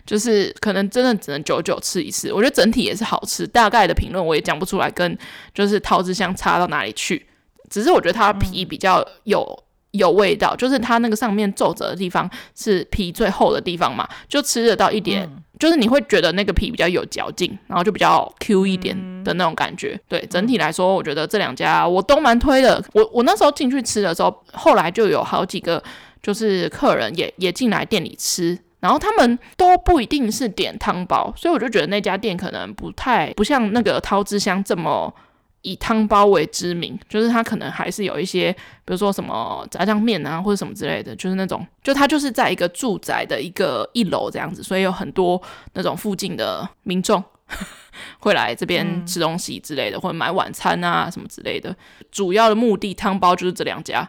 [0.06, 3.46] 就是可能真的只能久久吃一次，我觉得整体也是好吃。
[3.46, 5.16] 大概的评论我也讲不出来，跟
[5.54, 7.26] 就是桃子相差到哪里去。
[7.68, 19.98] 只是我觉得它皮比较有有味道，就是它那个上面皱褶的地方是皮最厚的地方嘛，就吃得到一点，就是你会觉得那个皮比较有嚼劲，然后就比较 Q 一点的那种感觉。
[20.08, 22.82] 对，整体来说，我觉得这两家我都蛮推的。
[22.92, 25.82] 我我那时候进去吃的时候，后来就有好几个
[26.22, 28.58] 就是客人也也进来店里吃。
[28.80, 35.14] 然后他们都不一定是点汤包，所以我就觉得那家店可能不太不像那个桃之乡这么
[35.60, 38.50] 以汤包为知名，就是它可能还是有一些，
[38.84, 45.40] 比如说什么炸酱面啊或者什么之类的，就是那种就它就是在一个住宅的一个一楼这样子，所以有很多
[45.74, 47.22] 那种附近的民众
[48.20, 51.76] 会来这边吃东西之类的，或者买晚餐啊什么之类的。
[52.10, 54.08] 主要的目的汤包就是这两家，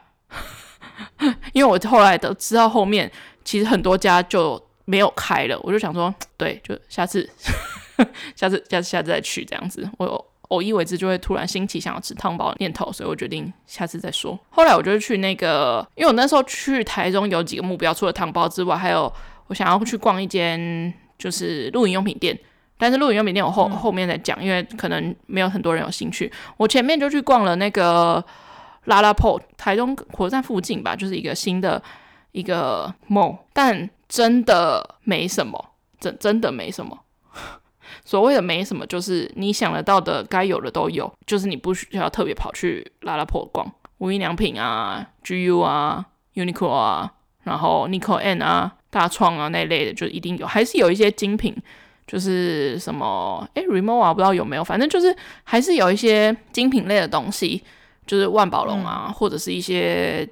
[1.51, 3.12] 因为我后来都知道后面。
[3.43, 7.30] 其实很多家就没有开了，我就想说， 对，就下次，
[8.36, 9.89] 下次，下次，下次再去这样子。
[9.97, 14.38] 我偶一为之就会突然兴起想要吃汤包的念头，所以我决定下次再说。
[14.49, 19.12] 后来我就去那个，因为我那时候去台中有几个目标，除了汤包之外，还有
[19.47, 22.38] 我想要去逛一间就是露营用品店。
[22.77, 26.30] 但是露营用品店我后、嗯、后面再讲，因为可能没有很多人有兴趣。
[26.58, 28.21] 我前面就去逛了那个
[28.88, 31.82] LaLaport，台中火车站附近吧，就是一个新的。
[32.31, 36.99] 一个 mall，但真的没什么，真真的没什么。
[38.05, 47.13] 所谓的没什么，就是你想得到的该有的都有，就是你不需要特别跑去 LaLaport 逛，无印良品啊、GU 啊、Uniqlo 啊，
[47.43, 51.55] 然后 Nico and 啊、大创啊那类的，就一定有，还是有一些精品，
[52.07, 57.63] 就是什么诶 Rimowa 啊，不知道有没有，反正就是还是有一些精品类的东西，
[58.07, 60.27] 就是万宝龙啊，嗯、或者是一些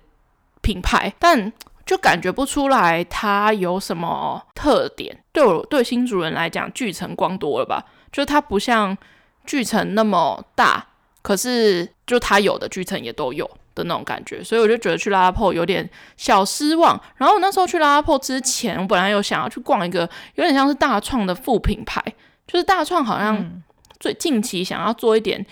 [0.61, 1.51] 品牌，但。
[1.89, 5.23] 就感觉不出来它有什么特点。
[5.31, 7.83] 对我对新主人来讲，巨城光多了吧？
[8.11, 8.95] 就它不像
[9.43, 10.85] 巨城那么大，
[11.23, 17.01] 可是就它有的巨城也都有的那种感觉，所以我就觉得去拉拉铺有点小失望。
[17.17, 21.99] 然后我那时候去拉拉铺之前，我本来有想要去逛一个有点像是大创的副品牌，
[22.45, 23.63] 就是大创好像
[23.99, 25.43] 最近期想要做一点，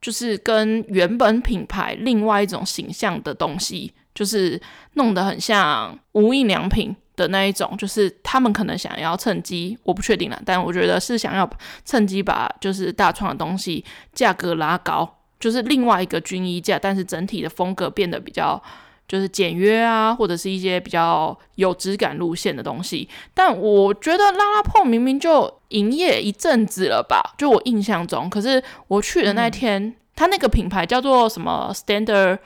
[0.00, 3.94] 就是跟原本品牌另外一种形象的东西。
[4.16, 4.60] 就是
[4.94, 11.48] 弄得很像无印良品的那一种，就是他们可能想要趁机，我不确定了，但我觉得是想要
[11.84, 18.60] 趁机把就是大创的东西价格拉高，就是另外一个均一价，但是整体的风格变得比较
[19.06, 23.08] 就是简约啊，或者是一些比较有质感路线的东西。
[23.32, 32.38] 但我觉得拉拉铺明明就营业一阵子了吧，就我印象中，可是我去的那天，他、那个品牌叫做什么 Standard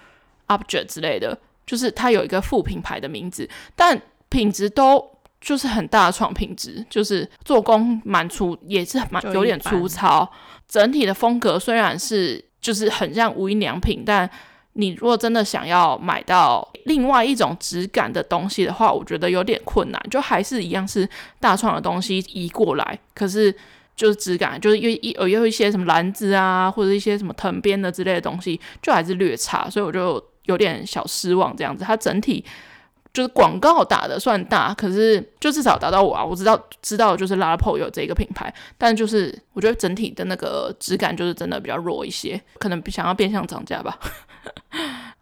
[0.49, 1.39] Object 之类的。
[1.71, 3.97] 就是它有一个副品牌的名字，但
[4.29, 5.09] 品质都
[5.41, 10.29] 就是很大创品质，就是做工蛮粗，也是蛮有点粗糙。
[10.67, 14.29] 整体的风格虽然是就是很像无印良品，但
[14.73, 20.07] 你如果真的想要买到另外一种质感的东西的话，我觉得有点困难。
[20.11, 23.55] 就还是一样是大创的东西移过来，可是
[23.95, 30.21] 就是质感就是有有有一些什么篮子啊，或者一些什么藤编的之类的东西，就还是略差，所以我就。
[30.51, 32.45] 有点小失望，这样子，它整体
[33.15, 43.99] 就是广告打得算大，可是就至少打到我啊，我知道知道就是 LaLaport 有这个品牌，但就是我觉得整体的那个质感就是真的比较弱一些，可能想要变相涨价吧。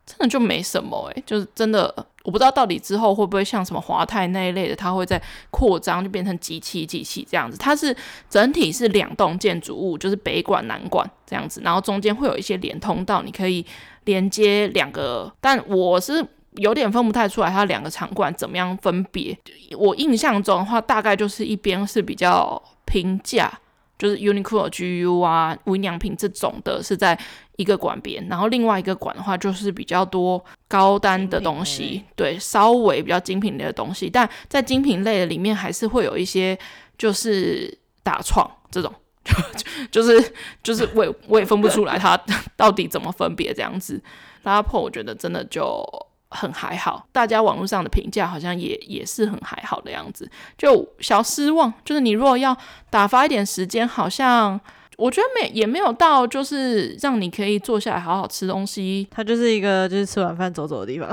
[0.07, 7.59] 真的就没什么诶、就是真的，我不知道到底之后会不会像什么华泰那一类的，它会在扩张，就变成几期几期这样子。
[7.59, 7.95] 它是
[8.29, 13.65] 整体是两栋建筑物，就是北馆南馆这样子，然后中间会有一些连通道，你可以
[14.09, 19.37] 连接两个，但我是有点分不太出来它两个场馆怎么样分别。
[19.77, 23.53] 我印象中的话，大概就是一边是比较平价。
[23.99, 27.19] 就是 Uniqlo、GU 啊、无印良品这种的，是在
[27.57, 34.09] 一个馆边，然后另外一个馆的话，就是比较多高单的东西，对，稍微比较精品类的东西。
[34.09, 36.57] 但在精品类的里面，还是会有一些
[36.97, 38.95] 就是大创这种，
[39.91, 42.19] 就是就是我也我也分不出来它
[42.57, 44.03] 到底怎么分别这样子。
[44.43, 45.85] 拉破，我觉得真的就。
[46.31, 51.73] 很还好，大家网络上的评价好像也也是很还好的样子，就小失望。
[51.83, 52.55] 就是你如果要
[52.91, 54.61] 打发一点时间，好像
[54.99, 59.09] 我觉得没也没有到，就是让你可以坐下来好好吃东西。
[59.11, 61.09] 它就是一个就是吃完饭走走的地方。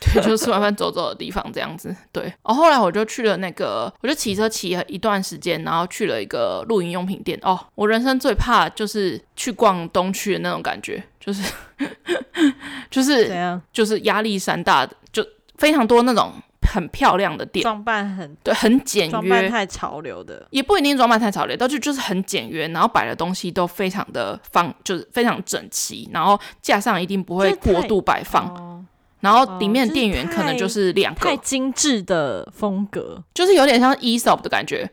[0.00, 1.94] 对，就是吃完饭走走的地方这样子。
[2.12, 7.38] 对，然后后来我就去了那个，我就骑车骑了一段时间，然后去了一个露营用品店。
[7.42, 11.52] 哦，我人生最怕就是去逛东区的那种感觉，就是
[12.90, 16.32] 就是怎样，就是压力山大的，就非常多那种
[16.72, 28.86] 很漂亮的店，装扮很对，很简约，装扮太潮流的，也不一定装扮太潮流，但就就是很简约，然后摆的东西都非常的放，就是非常整齐，然后架上一定不会过度摆放。
[29.20, 34.88] 然后里面的店员可能就是两个，太，太精致的风格，就是有点像 Aesop 的感觉。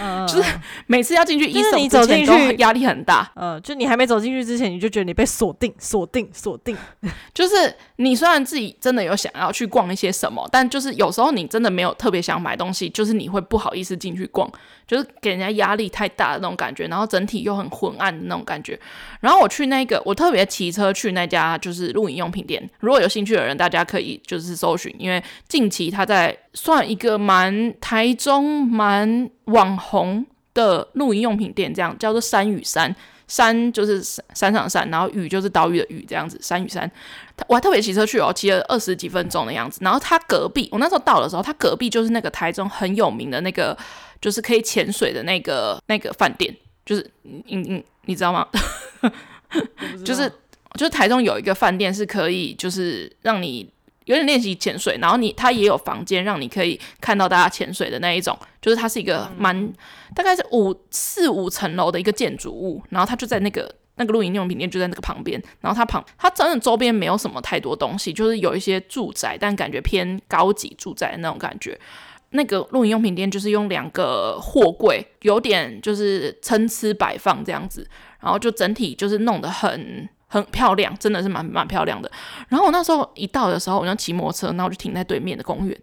[0.00, 0.52] 嗯、 就是
[0.86, 3.30] 每次要进去，就是你走进去压力很大。
[3.36, 6.76] 嗯，就你还没走进去之前，你就觉得你被锁定、锁定、锁定。
[7.32, 7.54] 就是
[7.96, 14.50] 你虽然自己真的有想要去逛一些什么，但就是有时候你真的没有特别想买东西，就是你会不好意思进去逛，
[14.86, 18.78] 就是给人家压力太大的那种感觉，然后整体又很昏暗的那种感觉。
[19.20, 22.68] 然后我去那个，我特别骑车去那家就是露营用品店。
[22.80, 32.94] 如果有兴趣的人，大家可以就是搜寻，因为近期他在算一个蛮台中蛮网红的露营用品店，这样叫做山与山，
[33.26, 36.90] 山就是山山上的山，然后雨就是岛屿的雨，这样子山与山。
[37.48, 39.78] 我还特别骑车去哦，骑了二十几分钟的样子。
[39.82, 43.76] 然后他隔壁，我那时候到的时候，他隔壁就是那个台中很有名的那个，
[44.20, 46.54] 就是可以潜水的那个那个饭店，
[46.86, 48.46] 就是你你你知道吗？
[50.04, 50.30] 就是
[50.74, 53.68] 就是台中有一个饭店是可以，就是让你。
[54.04, 59.72] 有点练习潜水，然后你它也有房间让你可以看到大家潜水的那一种，就是它是一个蛮
[60.14, 71.78] 大概是五四五层楼的一个建筑物，然后它就在那个那个露营用品店就在那个旁边，然后它旁它真的周边没有什么太多东西，就是有一些住宅，但感觉偏高级住宅的那种感觉。
[72.30, 77.88] 那个露营用品店就是用两个货柜，有点就是参差摆放这样子，
[78.20, 80.08] 然后就整体就是弄得很。
[80.26, 82.10] 很漂亮，真的是蛮蛮漂亮的。
[82.48, 85.78] 然后我那时候一到的时候，我就骑摩托车，然后我就停在对面的公园，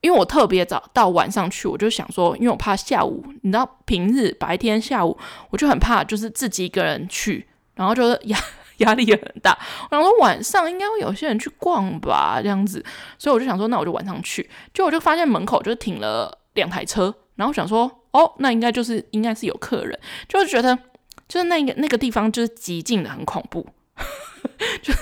[0.00, 5.16] 因为我特别早到晚上去，我就想说，因为我怕下午，你知道平日白天下午，
[5.50, 8.38] 我就很怕就是自己一个人去，然后就是压
[8.78, 9.58] 压力也很大。
[9.90, 12.84] 然后晚上应该会有些人去逛吧，这样子，
[13.18, 14.48] 所以我就想说，那我就晚上去。
[14.72, 20.78] 就我就发现门口就停了两台车，然后想说，哦，那应该就是应该是有客人，就是觉得
[21.26, 23.66] 就是那个那个地方就是寂静的很恐怖。
[24.82, 24.92] 就，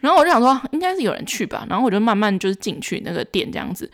[0.00, 1.66] 然后我就想说，应该是有人去吧。
[1.68, 3.90] 然后我就慢慢就是进去那个店这样子。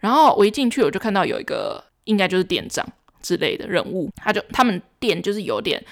[0.00, 2.86] 然后我一进去，我就看到有一个应该就是店长
[3.22, 4.10] 之类的人物。
[4.16, 5.82] 他就他们店就是有点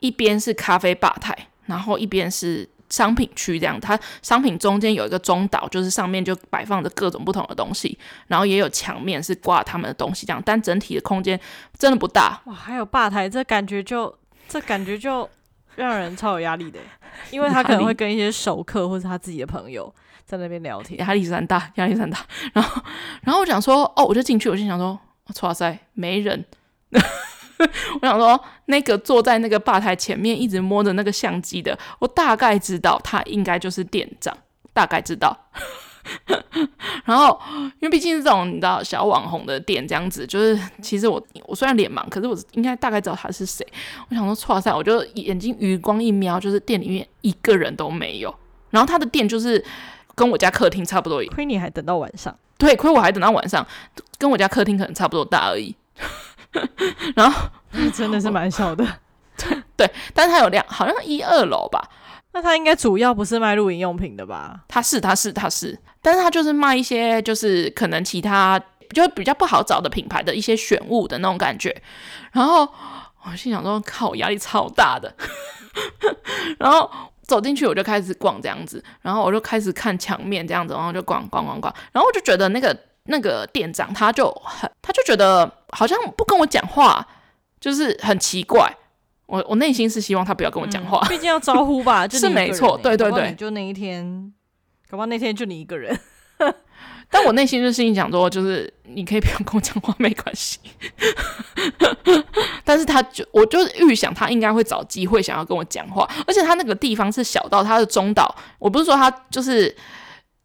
[0.00, 3.80] 一边是咖啡吧台，然后一边是商品区这样。
[3.80, 7.98] 它商品中间有一个中岛，就是上面就摆放着各种不同的东西。
[8.26, 10.42] 然后也有墙面是挂他们的东西这样。
[10.44, 11.40] 但整体的空间
[11.78, 12.40] 真的不大。
[12.44, 14.16] 哇，还有吧台，这感觉就
[14.48, 15.28] 这感觉就。
[15.76, 16.80] 让人超有压力的，
[17.30, 19.92] 因为他可能会跟一些熟客或者他自己的朋友
[20.24, 22.18] 在那边聊天，压力山大，压力山大。
[22.52, 22.82] 然后，
[23.22, 24.98] 然后我想说，哦，我就进去，我心想说，
[25.42, 26.44] 哇塞，没人。
[28.00, 34.36] 我想说，那个坐在那个吧台前面一直摸着那个相机的，我大概知道他应该就是店长，
[34.72, 35.36] 大概知道。
[37.04, 37.38] 然后，
[37.80, 43.66] 因为毕竟是这种你知道小网红的店这样子，就是其实我我虽然脸盲，可是我应该大概知道他是谁。
[44.08, 48.34] 我想说，哇塞，我就眼睛余光一瞄，就是店里面一个人都没有。
[48.70, 49.64] 然后他的店就是
[50.14, 52.36] 跟我家客厅差不多，亏你还等到晚上。
[52.58, 53.66] 对，亏我还等到晚上，
[54.18, 55.74] 跟我家客厅可能差不多大而已。
[57.14, 57.48] 然后
[57.94, 58.84] 真的是蛮小的，
[59.36, 61.86] 对对，但是他有两，好像一二楼吧。
[62.36, 64.60] 那他应该主要不是卖露营用品的吧？
[64.68, 71.74] 他是，他是，他是，但是他就是卖一些，就是可能其他就比较不好找的品牌的一些选物的那种感觉。
[72.32, 72.68] 然后
[73.24, 75.10] 我心想说，靠，压力超大的。
[76.60, 76.90] 然后
[77.22, 87.08] 走进去我就开始逛这样子，然后我就开始看墙面这样子，然后就逛逛逛逛，然后我就觉得那个那个店长他就很，他就觉得好像不跟我讲话，
[87.58, 88.76] 就是很奇怪。
[89.26, 94.32] 我我内心是希望他不要跟我讲话，毕、嗯、竟要招呼吧， 就是没错，对对对，就那一天，
[94.88, 95.98] 搞不好那天就你一个人。
[97.08, 100.58] 但我内心就心里想说，就是你可以不用跟我讲话， 没关系。
[102.64, 109.74] 但是他就，我就是预想他应该会找机会想要跟我讲话，而且他那个地方是小到他的中岛，我不是说他就是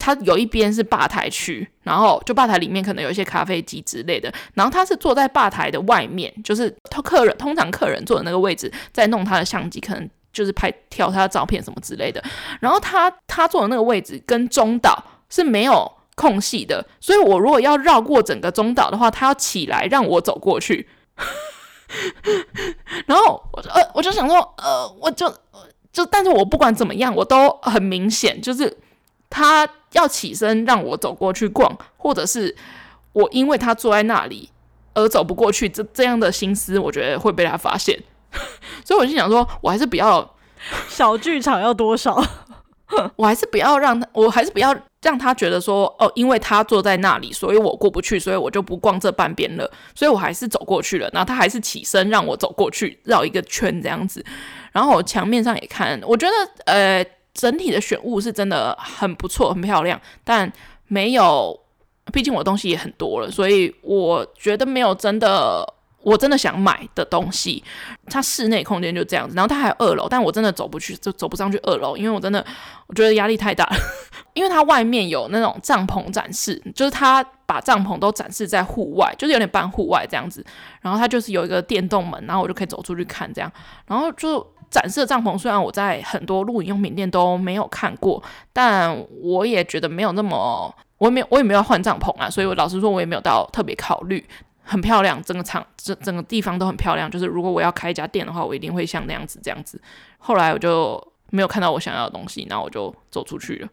[0.02, 12.24] 他有一边是吧台区，然后就吧台里面可能有一些咖啡机之类的，然后他是坐在吧台的外面，就是他客人通常客人坐的那个位置，在弄他的相机，可能就是拍挑他的照片什么之类的。
[12.60, 15.92] 然后他他坐的那个位置跟中岛是没有。
[16.14, 20.88] 空隙的，所以我如果要绕过整个中岛的话，他要起来让我走过去，
[23.08, 25.34] 然后我呃我就想说呃我就
[25.92, 28.78] 就但是我不管怎么样，我都很明显就是
[29.32, 32.56] 他要起身让我走过去逛，或者是
[33.14, 34.48] 我因为他坐在那里
[34.94, 38.00] 而走不过去，这这样的心思，我觉得会被他发现，
[38.86, 40.36] 所以我就想说，我还是不要
[40.88, 42.24] 小剧场要多少。
[43.16, 49.72] 我还是不要让他，我还是不要让他觉得说，哦，因为他坐在那里，所以我过不去，所以我就不逛这半边了。
[49.96, 54.22] 所以我还是走过去了，然后他还是起身让我走过去，绕一个圈这样子。
[54.74, 56.34] 然后我墙面上也看，我觉得
[56.66, 60.52] 呃，整体的选物是真的很不错，很漂亮，但
[60.88, 61.60] 没有，
[62.12, 65.76] 毕竟我东西也很多了，所以我觉得没有真的。
[66.04, 67.64] 我真的想买的东西，
[68.08, 72.44] 它室内空间就这样子，然后它还有二楼，但我真的走不去，就走不上去二楼，因为我真的
[72.88, 73.76] 我觉得压力太大了，
[74.34, 80.44] 因为它外面有那种帐篷展示，就是它把帐篷都展示在户外，就是有点半户外这样子，
[80.82, 83.52] 然后它就是有一个电动门，然后我就可以走出去看这样，
[83.86, 94.26] 然后就展示的帐篷，虽然我在很多露营用品店都没有看过，但我也觉得没有那么，我也没我也没有换帐篷啊，所以我老实说，我也没有到特别考虑。
[94.64, 97.10] 很漂亮，整个场整整个地方都很漂亮。
[97.10, 99.82] 就是如果我要开一家店的话，我一定会像那样子这样子。
[100.18, 103.68] 后来我就没有看到我想要的东西，然后我就走出去了。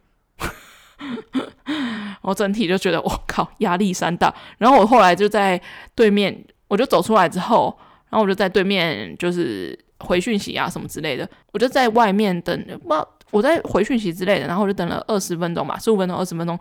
[2.23, 4.35] 我整体就觉得我靠，压力山大。
[4.57, 5.61] 然后我后来就在
[5.95, 7.79] 对面，我就走出来之后，
[8.09, 11.29] 然后我就在对面就是回讯息啊什么之类的。
[11.53, 12.95] 我就在外面等，不，
[13.31, 16.59] 我在回讯息之类的，然后我就等了二十分钟吧，十五分钟、二十分钟。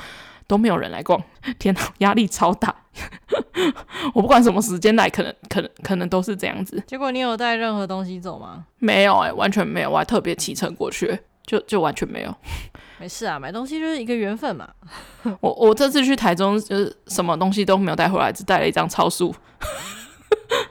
[0.50, 1.22] 都没有人来逛，
[1.60, 2.74] 天哪，压力超大！
[4.16, 6.82] 我不管什么时间来，可能、可能、可能都是这样子。
[6.88, 8.64] 结果你有带任何东西走吗？
[8.80, 12.34] 没有哎、欸，完全没有，我还特别骑车过去，就就完全没有。
[12.98, 14.70] 没事啊，买东西就是一个缘分嘛。
[15.42, 19.36] 我我这次去台中就是什么东西都没有带回来，只带了一张超速，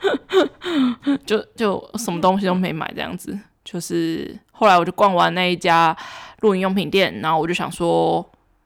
[1.27, 3.39] 就就什么东西都没买，这样子。
[3.65, 5.97] 就是后来我就逛完那一家
[6.41, 8.25] 露营用品店，然后我就想说。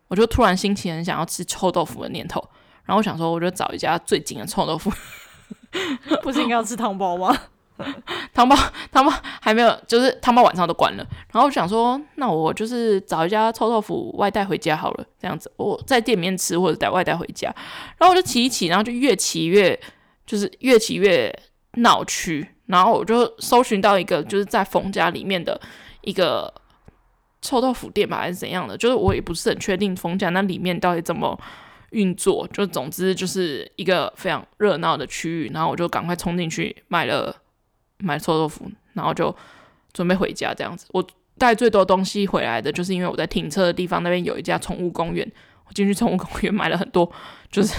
[0.09, 2.43] 我就突然心情很想要吃臭豆腐的念头，
[2.85, 4.91] 然后我想说，我就找一家最近的臭豆腐。
[6.21, 7.33] 不是应该要吃汤包吗？
[8.35, 8.57] 汤包
[8.91, 11.07] 汤包还没有，就是汤包晚上都关了。
[11.33, 17.49] 然后我想说，那我就是找一家臭豆腐外带回家好了，这样子我在店里面吃或者带外带回家。
[17.97, 19.81] 然后我就骑一骑，然后就越骑越
[20.31, 21.35] 就是越骑越
[21.79, 22.47] 闹区。
[22.67, 25.61] 然后我就搜寻到一个就是在逢甲里面的
[26.03, 26.53] 一个。
[27.43, 28.77] 臭豆腐店吧，还是怎样的？
[28.77, 31.41] 就是我也不是很确定逢甲那里面到底怎么
[31.93, 32.47] 运作。
[32.53, 37.35] 就总之就是一个非常热闹的区域，然后我就赶快冲进去买了
[37.97, 39.35] 买臭豆腐，然后就
[39.95, 40.85] 准备回家这样子。
[40.91, 41.03] 我
[41.39, 45.27] 带最多东西回来的就是因为我在停车的地方那边有一家宠物公园，
[45.67, 47.11] 我进去宠物公园买了很多
[47.51, 47.75] 就是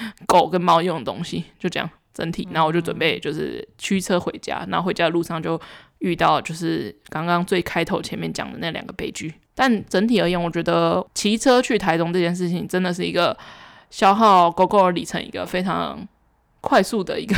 [0.26, 5.60] 狗跟猫用的东西，就这样整体，然后我就准备就是驱车回家，然后回家的路上就。
[6.00, 13.36] 遇到就是刚刚最开头前面讲的那两个悲剧，但整体而言，我觉得骑车去台东这件事情真的是一个
[13.90, 16.06] 消耗 Gogoro 里程一个非常
[16.60, 17.34] 快速的一个，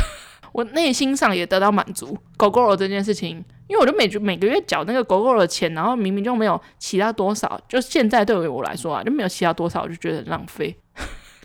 [0.51, 2.15] 我内心上也得到满足。
[2.37, 10.77] Gogoro 这件事情，因为我就每每个月缴那个 Gogoro 的钱，然后明明就没有骑到多少，就现在对于我来说啊，就没有骑到多少，我就觉得很浪费。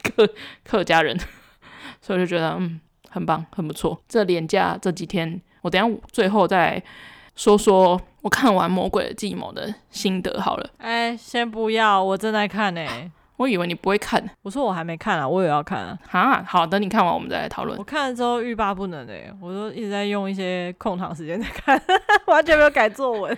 [0.09, 0.29] 客
[0.63, 1.17] 客家人，
[2.01, 2.79] 所以我就觉得嗯，
[3.09, 4.01] 很棒，很不错。
[4.07, 5.41] 这连假这几天。
[5.61, 6.81] 我等下最后再
[7.35, 10.69] 说说我看完《魔鬼的计谋》的心得好了。
[10.77, 13.11] 哎，先不要，我正在看呢、欸。
[13.37, 15.97] 我以为你不会看，我说我还没看啊，我也要看啊。
[16.07, 17.77] 哈，好，等你看完我们再来讨论。
[17.77, 21.79] 我看了之后欲罢不能哎、欸，我都一直在用一些空堂时间在看，
[22.25, 23.37] 完全没有改作文，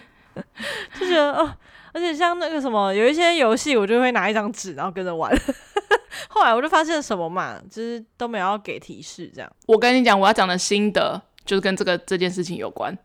[0.93, 1.53] 就觉得哦，
[1.94, 5.32] 而且像那个什么，有一些游戏我就会拿一张纸然后跟着玩。
[6.30, 9.52] 后来我就发现什么嘛，就是都没有要给提示这样。
[9.68, 11.22] 我跟你讲，我要讲的心得。
[11.46, 12.96] 就是跟这个这件事情有关，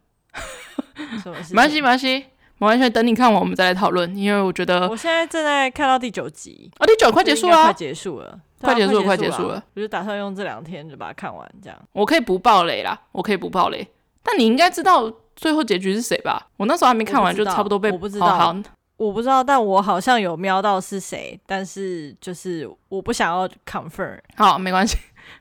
[1.22, 2.18] 什么没关系，没关系，
[2.59, 4.14] 没关系，等你看完我们再来讨论。
[4.14, 9.64] 因为我觉得我现在正在看到第九集，啊，第九快结束了，快结束了，快结束了，快结束了。
[9.74, 11.78] 我就打算用这两天就把它看完，这样。
[11.93, 13.89] 我可以不爆雷啦，我可以不爆雷，
[14.22, 16.47] 但你应该知道最后结局是谁吧？
[16.57, 18.57] 我那时候还没看完，就差不多被我不知道，好，
[18.97, 24.18] 我不知道，但我好像有瞄到是谁，但是就是我不想要 confirm。
[24.37, 24.97] 好，没关系，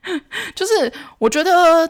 [0.55, 1.89] 就是我觉得。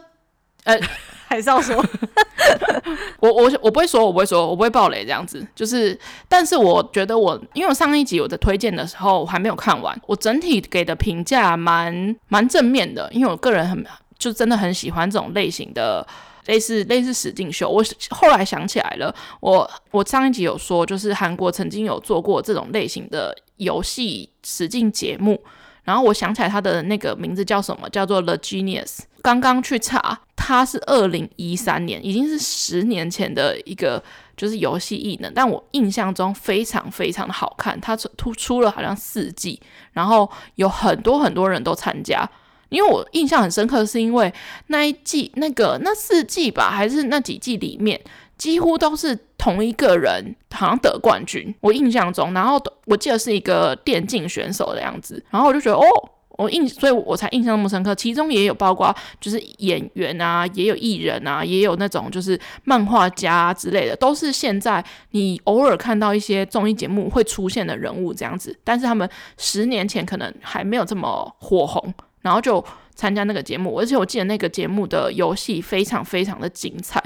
[0.64, 0.80] 呃，
[1.28, 1.76] 还是要说，
[3.20, 5.46] 我我我不会说，我不会说，我不会爆雷这样子。
[5.54, 13.84] 就是，但是我觉得我，因为我上一集我的推荐的时候我还没有看完，我整体给的评价蛮蛮正面的，因为我个人很
[14.18, 16.06] 就真的很喜欢这种类型的，
[16.46, 17.68] 类似类似实境秀。
[17.68, 25.42] 我后来想起来了，我我上一集有说，就是韩国曾经有做过这种类型的游戏实境节目。
[25.84, 27.88] 然后我想起来他的那个名字叫什么？
[27.90, 29.00] 叫做 The Genius。
[29.20, 34.02] 刚刚去查，他是二零一三年，已经是十年前的一个
[34.34, 35.30] 就是游戏异能。
[35.34, 39.60] 但我印象中非常非常的好看，他出出了好像四季，
[39.92, 42.26] 然后有很多很多人都参加。
[42.74, 44.32] 因为我印象很深刻，是因为
[44.66, 48.00] 那一季那个那四季吧，还是那几季里面。
[48.36, 51.54] 几乎都是同一个人，好像得冠军。
[51.60, 55.86] 我印象中，然后我记得是一个电竞选手的样子，然后我就觉得哦，
[56.30, 57.94] 我印，所以我才印象那么深刻。
[57.94, 68.58] 其中也有包括就是演员啊，也有艺人啊，也有那种就是漫画家之类的，都是现在你偶尔看到一些综艺节目会出现的人物这样子。
[68.64, 69.08] 但是他们
[69.38, 71.94] 十年前可能还没有这么火红，
[72.24, 72.64] 然后就
[72.94, 77.02] 参加那个节目，而且我记得那个节目的游戏非常非常的精彩。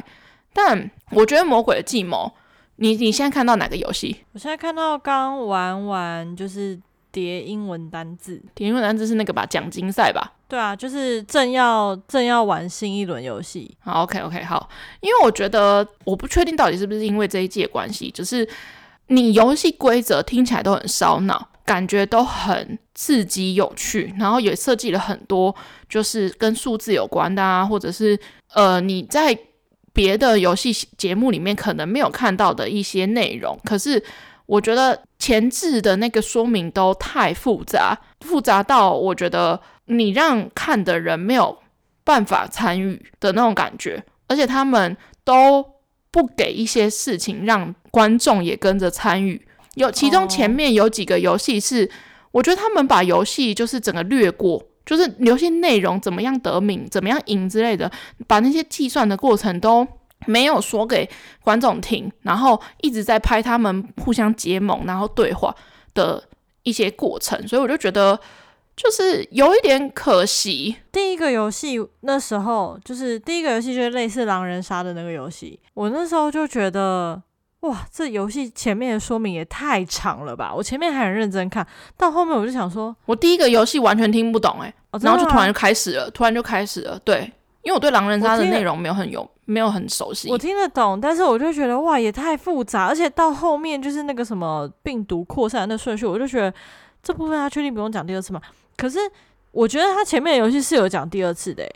[0.53, 2.33] 但我觉得《魔鬼的计谋》，
[2.77, 4.25] 你你现在看到哪个游戏？
[4.33, 6.79] 我现在看到刚玩完就是
[7.11, 9.45] 叠英文单字，叠英文单字是那个吧？
[9.45, 10.35] 奖金赛吧？
[10.47, 13.77] 对啊，就是正要正要玩新一轮游戏。
[13.81, 14.69] 好，OK OK，好，
[15.01, 18.49] 因为我觉得我不确定到底是不是因为这一季的关系，就是
[19.09, 25.55] 你游戏规则听起来都很烧脑，感觉都很刺激有趣，然后也设计了很多
[25.89, 28.19] 就是跟数字有关的啊，或者是
[28.55, 29.39] 呃你在。
[29.91, 34.01] 别的游戏节目里面可能没有看到的一些内容，可是
[34.47, 41.59] 我觉得前置的那个说明都太复杂，复杂到我觉得你让看的人没有
[42.05, 45.65] 办法参与的那种感觉，而且他们都
[46.13, 49.48] 不给一些事情让观众也跟着参与。
[49.79, 51.91] 有其中前面有几个游戏是，
[52.33, 54.63] 我觉得他们把游戏就是整个略过。
[54.85, 57.93] 就是游戏内容怎么样得名、怎么样赢之类的，
[58.27, 59.87] 把那些计算的过程都
[60.25, 61.07] 没有说给
[61.43, 65.55] 观众听，然后一直在拍他们互相结盟、然后对话
[65.93, 66.25] 的
[66.63, 68.19] 一些过程，所以我就觉得
[68.75, 70.77] 就是有一点可惜。
[70.91, 77.23] 第一个游戏那时候就是第一个游戏，就是类似狼人杀的那个游戏，我那时候就觉得。
[77.61, 80.55] 哇，这游戏前面的说明也太长了吧！
[80.55, 86.97] 我前面还很认真看，到后面我就想说，我第一个游戏完全听不懂哎、哦，然后就突然就开始了，突然就开始了。
[87.01, 87.23] 对，
[87.63, 90.31] 因为我对狼人杀的内容没有很有，没有很熟悉。
[90.31, 96.55] 我听得懂，但是我就觉得哇，也太复杂，而且到后面就是那个什么病毒扩散的那顺序，我就觉得
[97.03, 98.41] 这部分他确定不用讲第二次吗？
[98.77, 99.01] 可是
[99.51, 101.69] 我觉得他前面的游戏是有讲第二次的，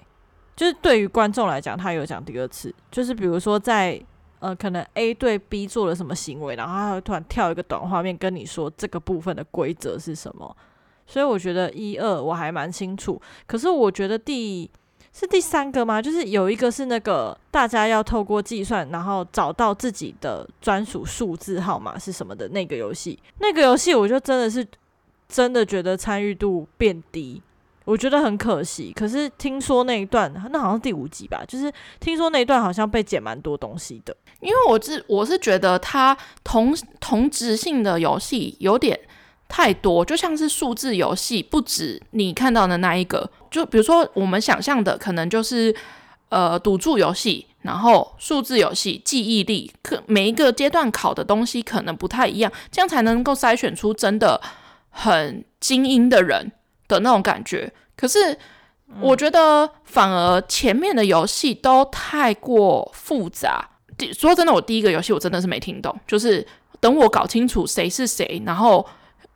[0.55, 4.01] 就是对于观众来讲，他有讲第二次，就是比如说在。
[4.43, 10.57] 呃，可能 A 对 B 做了什么行为，然后他会突然跳一个短画面跟你说这个部分的规则是什么。
[11.07, 14.69] 所以我觉得一二我还蛮清楚，可是我觉得第
[15.13, 16.03] 是第三个吗？
[16.03, 23.17] 就是有一个是那个大家要透过计算，然后找到自己的专属数字号码是什么的那个游戏。
[23.39, 24.67] 那个游戏我就真的是
[25.29, 27.41] 真的觉得参与度变低。
[27.85, 34.17] 我觉得很可惜，可是听说那一段，那好像第五集吧，就是听说那一段好像被剪蛮多东西的。
[34.41, 38.99] 因为我是我是觉得它同同质性的游戏有点
[39.49, 43.31] 太多，就像是数字游戏，不止你看到的那一个。
[43.51, 45.75] 就比如说我们想象的，可能就是
[46.31, 54.41] 呃赌注游戏，然后数字游戏、记忆力，可每一个阶段考的东西可能不太一样，这样才能够筛选出真的
[54.91, 56.53] 很精英的人。
[56.95, 58.37] 的那种感觉，可是
[59.01, 63.69] 我觉得反而前面的游戏都太过复杂。
[64.13, 66.45] 说真的，我第一个游戏我真的是没听懂，就是
[66.81, 68.85] 等我搞清楚谁是谁，然后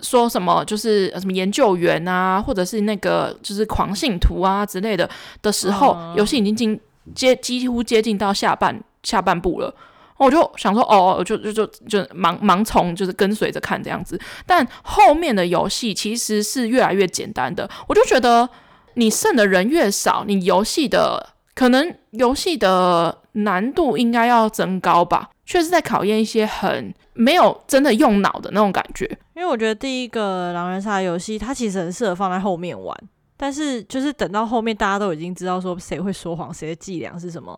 [0.00, 5.09] 说什么就是什么研究员啊，或者是那个就是狂信徒啊之类的
[5.40, 6.80] 的时候，游戏已经进
[7.14, 9.72] 接几乎接近到下半下半部了。
[10.18, 14.18] 我就想说，哦，就就就就盲盲从，就是跟随着看这样子。
[14.46, 17.68] 但后面的游戏其实是越来越简单的。
[17.86, 18.48] 我就觉得，
[18.94, 25.30] 你胜的人越少，你游戏的可能游戏的难度应该要增高吧？
[25.44, 29.06] 却是在考验一些很没有真的用脑的那种感觉。
[29.34, 32.96] 因为我觉得第一个狼人杀游戏，它其实很适合放在后面玩，
[33.36, 37.56] 但是就是等到后面大家都已经知道说谁会说谎，谁的伎俩是什么，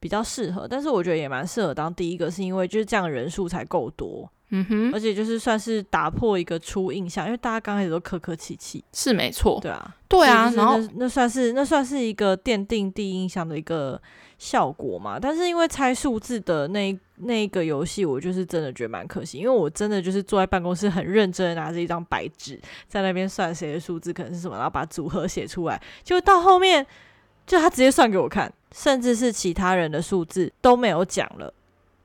[0.00, 0.66] 比较适合。
[0.66, 4.28] 但是我觉得也蛮适合当第一个，是因为就是这样人数才够多。
[4.52, 14.02] 嗯哼，而且就是算是打破一个初印象，因为大家刚开始都客客气气，是没错，对啊，对啊，然后那，算是那算是一个奠定第一印象的一个
[14.38, 15.20] 效果嘛。
[15.20, 26.84] 但是因为猜数字的那那个游戏，我就是真的觉得蛮可惜，因为我真的就是坐在办公室很认真的拿着一张白纸在那边算谁的数字可能是什么，然后把组合写出来，就到后面
[27.50, 31.52] 就他直接算给我看，甚至是其他人的数字都没有讲了，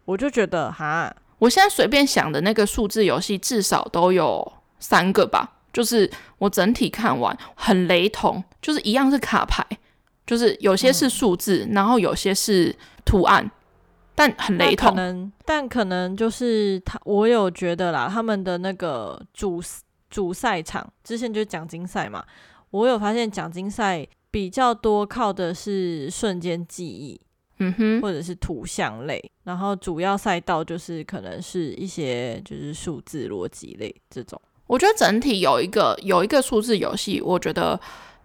[0.03, 1.15] 我就觉得哈。
[1.37, 9.63] 我现在随便想的那个数字游戏至少都有三个吧，就是我整体看完很雷同，就是一样是卡牌，
[10.25, 12.75] 就是有些是数字，嗯、然后有些是
[13.05, 13.51] 图案，
[14.15, 14.89] 但很雷同。
[14.89, 19.61] 可能，但可能就是他，我有觉得啦，他们的那个主
[20.09, 22.25] 主赛场之前就是奖金赛嘛，
[22.71, 27.17] 我有发现奖金赛比较多靠的是瞬间记忆。
[27.59, 34.41] 嗯哼，或者是图像类，然后主要赛道就是可能是一些就是数字逻辑类这种。
[34.67, 37.79] 我觉得整体有一个有一个数字游戏，我觉得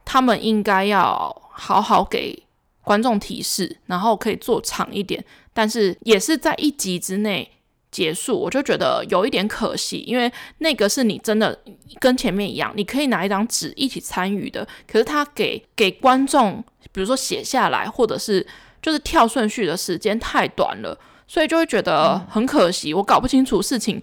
[0.04, 2.42] 他们应该要好好给
[2.82, 7.48] 观众提示，然后可以做长一点，但是也是在一集之内
[7.90, 8.38] 结束。
[8.38, 11.58] 我就觉得有一点可惜，因为那个是你真的
[11.98, 18.46] 跟前面一样，你可以拿一张纸一起参与的，可是他给给观众，比如说写下来，或者是。
[18.82, 22.94] 就是跳顺序的时间太短了，所以就会觉得很可惜。
[22.94, 24.00] 我搞不清楚事情，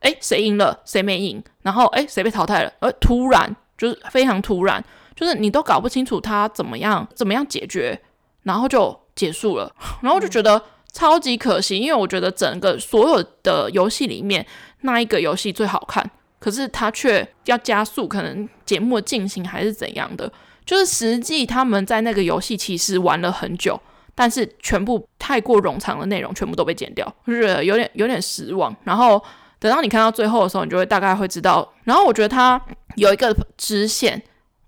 [0.00, 4.82] 诶，谁赢了，谁没赢，然后诶，谁被淘汰了，而突然就是非常突然，
[5.14, 8.00] 就是你都搞不清楚他怎么样怎么样解决，
[8.44, 9.70] 然后就结束了，
[10.00, 10.64] 然后就觉得
[10.94, 14.46] 超级可惜，因为我觉得整个所有的游戏里面
[14.80, 20.32] 那一个游戏最好看，可是它却要加速，可能节目进行还是怎样的，
[20.64, 23.78] 就是实际他们在那个游戏其实玩了很久。
[24.16, 28.72] 但是全部太过冗长的内容全部都被剪掉，就是有点有点失望。
[28.84, 29.20] 然后
[29.58, 31.68] 等到你看到最后的时候，你就会大概会知道。
[31.82, 32.60] 然后我觉得它
[32.94, 34.22] 有一个支线，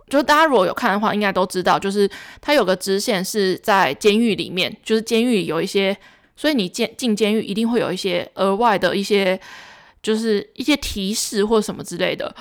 [0.08, 2.10] 就大家如果有看的话，应该都知道，就是
[2.40, 5.96] 它有个支线是在监狱里面，就是监狱有一些，
[6.36, 9.40] 所以你进进监狱一定会有一些额外的一些，
[10.02, 12.34] 就是一些提示或什么之类的。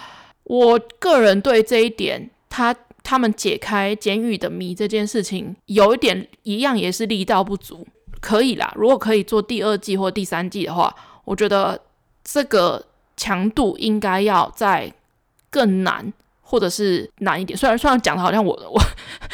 [0.44, 2.76] 我个人对这一点，他。
[3.08, 7.88] 他们解开监狱的谜这件事情，有一点一样也是力道不足，
[8.20, 8.74] 可以啦。
[8.76, 10.92] 如果可以做第二季或第三季的话，
[11.24, 11.80] 我觉得
[12.24, 12.84] 这个
[13.16, 14.92] 强度应该要再
[15.52, 16.12] 更难，
[16.48, 17.58] 或者是难一点。
[17.58, 18.80] 虽然虽然讲的好像我我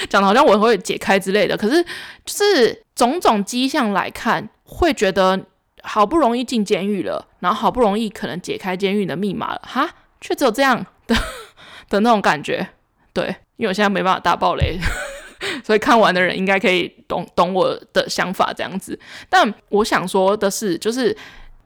[0.09, 1.83] 讲的好像我会解开之类的，可是
[2.25, 5.39] 就是种种迹象来看，会觉得
[5.83, 9.87] 好不容易进监狱了，然后好不容易可能解开监狱的密码了，哈，
[10.21, 11.15] 却只有这样的
[11.89, 12.69] 的那种感觉，
[13.13, 13.35] 对。
[13.57, 14.79] 因为我现在没办法大爆雷，
[15.63, 18.99] 所以看完的人应该可以懂懂我的想法这样子。
[19.29, 21.15] 但我想说的是，就是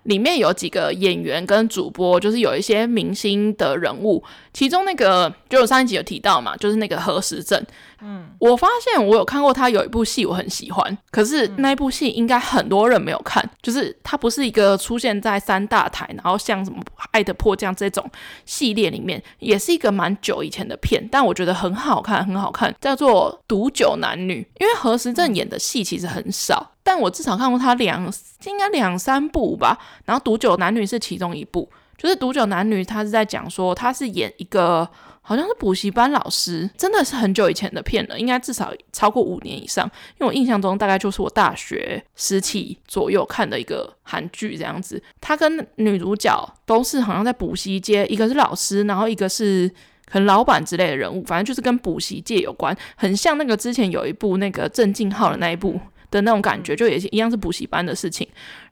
[0.05, 7.63] 里面有几个演员跟主播，就是有一些明星的人物，其中那个就我上一集有提到嘛，就是那个何时正。
[8.01, 10.95] 嗯，我发现我有看过他有一部戏，我很喜欢。
[11.09, 16.77] 可是那一部戏应该很多人没有看，就是他不是一个出现在三大台，然后像什么
[17.11, 18.07] 《爱的迫降》这种
[18.45, 24.47] 系列里面，也是一个蛮久以前的片，但我觉得很好看，很好看，叫做《毒酒男女》。
[24.61, 28.09] 因为何时正演的戏其实很少，但我至少看过他两
[28.45, 29.77] 应该两三部吧。
[30.05, 34.89] 然后《毒酒男女》是其中一部，就是《毒酒男女》，他是在讲说他是演一个。
[35.27, 39.83] 好像是补习班老师，真的是很久以前的片了，应该至少超过五年以上。
[40.19, 45.01] 因为我印象中大概就是我大学时期左右看的一个韩剧这样子。
[45.19, 49.67] 他跟女主角都是好像在补习界，一个是老师，然后一个是
[50.05, 55.81] 可能老板之类的人物，反正就是跟补习界有关，很像那个之前有一部那个郑敬浩的那一部
[56.11, 58.27] 的那种感觉，就也是一样是补习班的事情。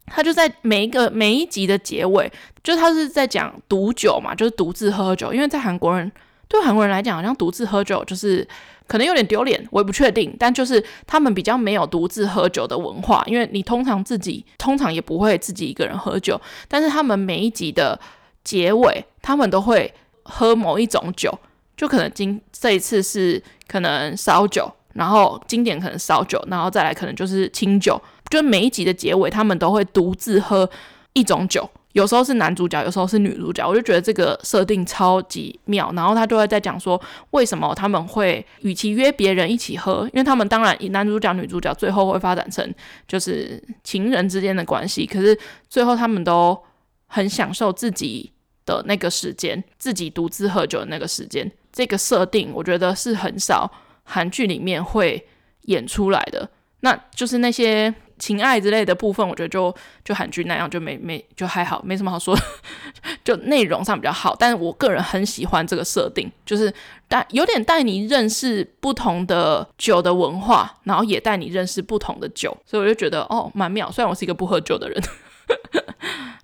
[0.07, 2.31] 他就在每一个每一集的结尾，
[2.63, 6.11] 就他是在讲毒酒嘛，就是独自喝酒，因为在韩国人。
[6.49, 8.47] 对韩国人来讲，好像独自喝酒就是
[8.85, 10.35] 可能有点丢脸，我也不确定。
[10.37, 16.39] 但就是他们比较没有独自喝酒的文化，因为你通常自己通常也不会自己一个人喝酒。
[16.67, 17.99] 但是他们每一集的
[18.43, 19.91] 结尾，他们都会
[20.23, 21.35] 喝某一种酒，
[21.75, 28.01] 就可能今这一次是可能烧酒，然后经典可能烧酒，然后再来可能就是清酒。
[28.29, 30.69] 就每一集的结尾，他们都会独自喝
[31.13, 31.69] 一种酒。
[31.91, 35.91] 有时候是男主角，有时候是女主角，我就觉得这个设定超级妙。
[35.95, 42.67] 然后他就会在讲说，为什么他们会与其约别人一起喝，因为他们当然以男主角、女主角最后会发展成
[43.07, 45.37] 就是情人之间的关系，可是
[45.69, 46.57] 最后他们都
[47.05, 48.31] 很享受自己
[48.65, 51.51] 的那个时间，自己独自喝酒的那个时间。
[51.71, 53.71] 这个设定我觉得是很少
[54.03, 55.27] 韩剧里面会
[55.63, 56.49] 演出来的。
[56.81, 59.73] 那就是那些情爱之类的部分，我觉得就
[60.03, 62.37] 就韩剧那样就没没就还好，没什么好说，
[63.23, 64.35] 就内容上比较好。
[64.37, 66.73] 但是我个人很喜欢这个设定，就是
[67.07, 73.89] 带有点带你认识不同的酒的文化，然后也带你认识不同的酒，所以我就觉得哦蛮妙。
[73.89, 75.01] 虽然我是一个不喝酒的人。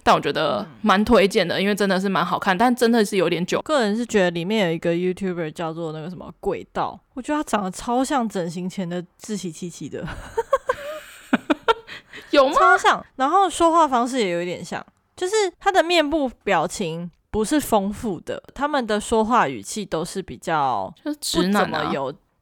[0.04, 3.62] 但我觉得蛮推荐的，因为真的是蛮好看，但真的是有点久。
[3.62, 10.08] 个人是觉得里面有一个 YouTuber 叫做那个什么轨道，我觉得他长得超像整形前的自喜七七的，
[12.32, 12.54] 有吗？
[12.54, 14.86] 超像，然后说话方式也有一点像，
[15.16, 21.92] 就是他的面部表情不是丰富的，他们的说话语气都是比较就是直男啊。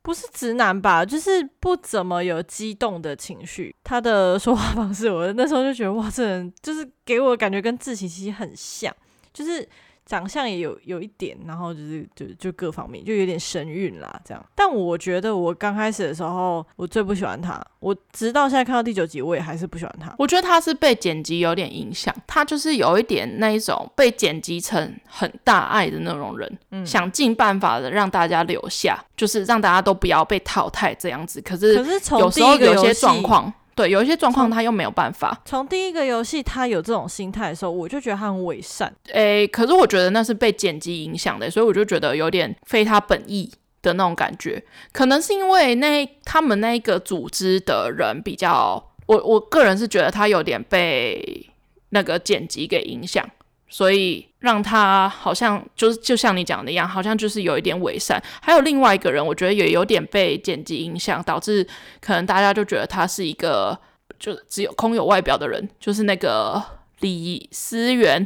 [0.07, 3.75] 不是直男吧，就是不怎么有激动的情绪。
[3.83, 8.95] 他的说话方式，我那时候就觉得哇，这人就是给我感觉跟自己其实很像，
[9.33, 9.67] 就是。
[10.07, 14.43] 长相也有有一点，然后就是就就各方面就有点神韵啦，这样。
[14.55, 17.61] 但我觉得我刚开始的时候，我最不喜欢他。
[17.79, 20.15] 我直到现在看到第九集，我也还是不喜欢他。
[20.17, 31.41] 我觉得他是被剪辑有点影响，他就是有一点那一种被剪辑成很大爱的那种人，嗯、想尽办法的让大家留下，就是让大家都不要被淘汰这样子。
[31.41, 33.53] 可是有时候有些状况。
[33.77, 35.39] 对，有一些状况他又没有办法。
[35.45, 38.91] 从第一个游戏他有这种心态的时候，我就觉得他很伪善。
[39.13, 43.51] 诶，可是我觉得那是被剪辑影响的，所以我就觉得有点非他本意
[43.83, 44.61] 的那种感觉。
[44.91, 51.47] 可能是因为那他们那个组织的人比较，我我个人是觉得他有点被
[51.89, 53.23] 那个剪辑给影响。
[53.69, 58.17] 所以让他好像就是就像你讲的一样，好像就是有一点伪善。
[58.41, 61.67] 还有另外一个人，我觉得也有点被剪辑影响，导致
[61.99, 63.77] 可能大家就觉得他是一个
[64.17, 66.63] 就只有空有外表的人，就是那个
[67.01, 68.25] 李思源，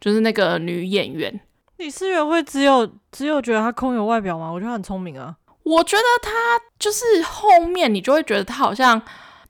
[0.00, 1.40] 就是那个女演员。
[1.78, 4.48] 李思源会只有只有觉得他空有外表吗？
[4.52, 5.34] 我觉得他很聪明啊。
[5.64, 6.30] 我觉得他
[6.78, 9.02] 就是后面你就会觉得他好像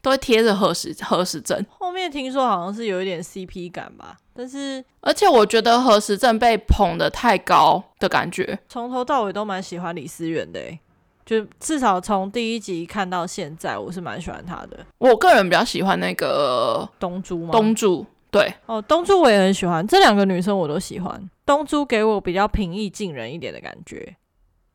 [0.08, 1.62] 都会贴着何时何时正。
[1.68, 4.16] 后面听说好像是有一点 CP 感吧。
[4.32, 10.60] 但是，而且我觉得何时正被捧得太高的感觉，从头到尾都蛮喜欢李思源的，
[11.26, 14.78] 就至少从第一集看到现在，我是蛮喜欢他的。
[14.98, 17.50] 我个人比较喜欢那个东珠吗？
[17.50, 21.28] 东珠，对，哦，东珠我也很喜欢，这两个女生我都喜欢。
[21.44, 24.16] 东珠给我比较平易近人一点的感觉，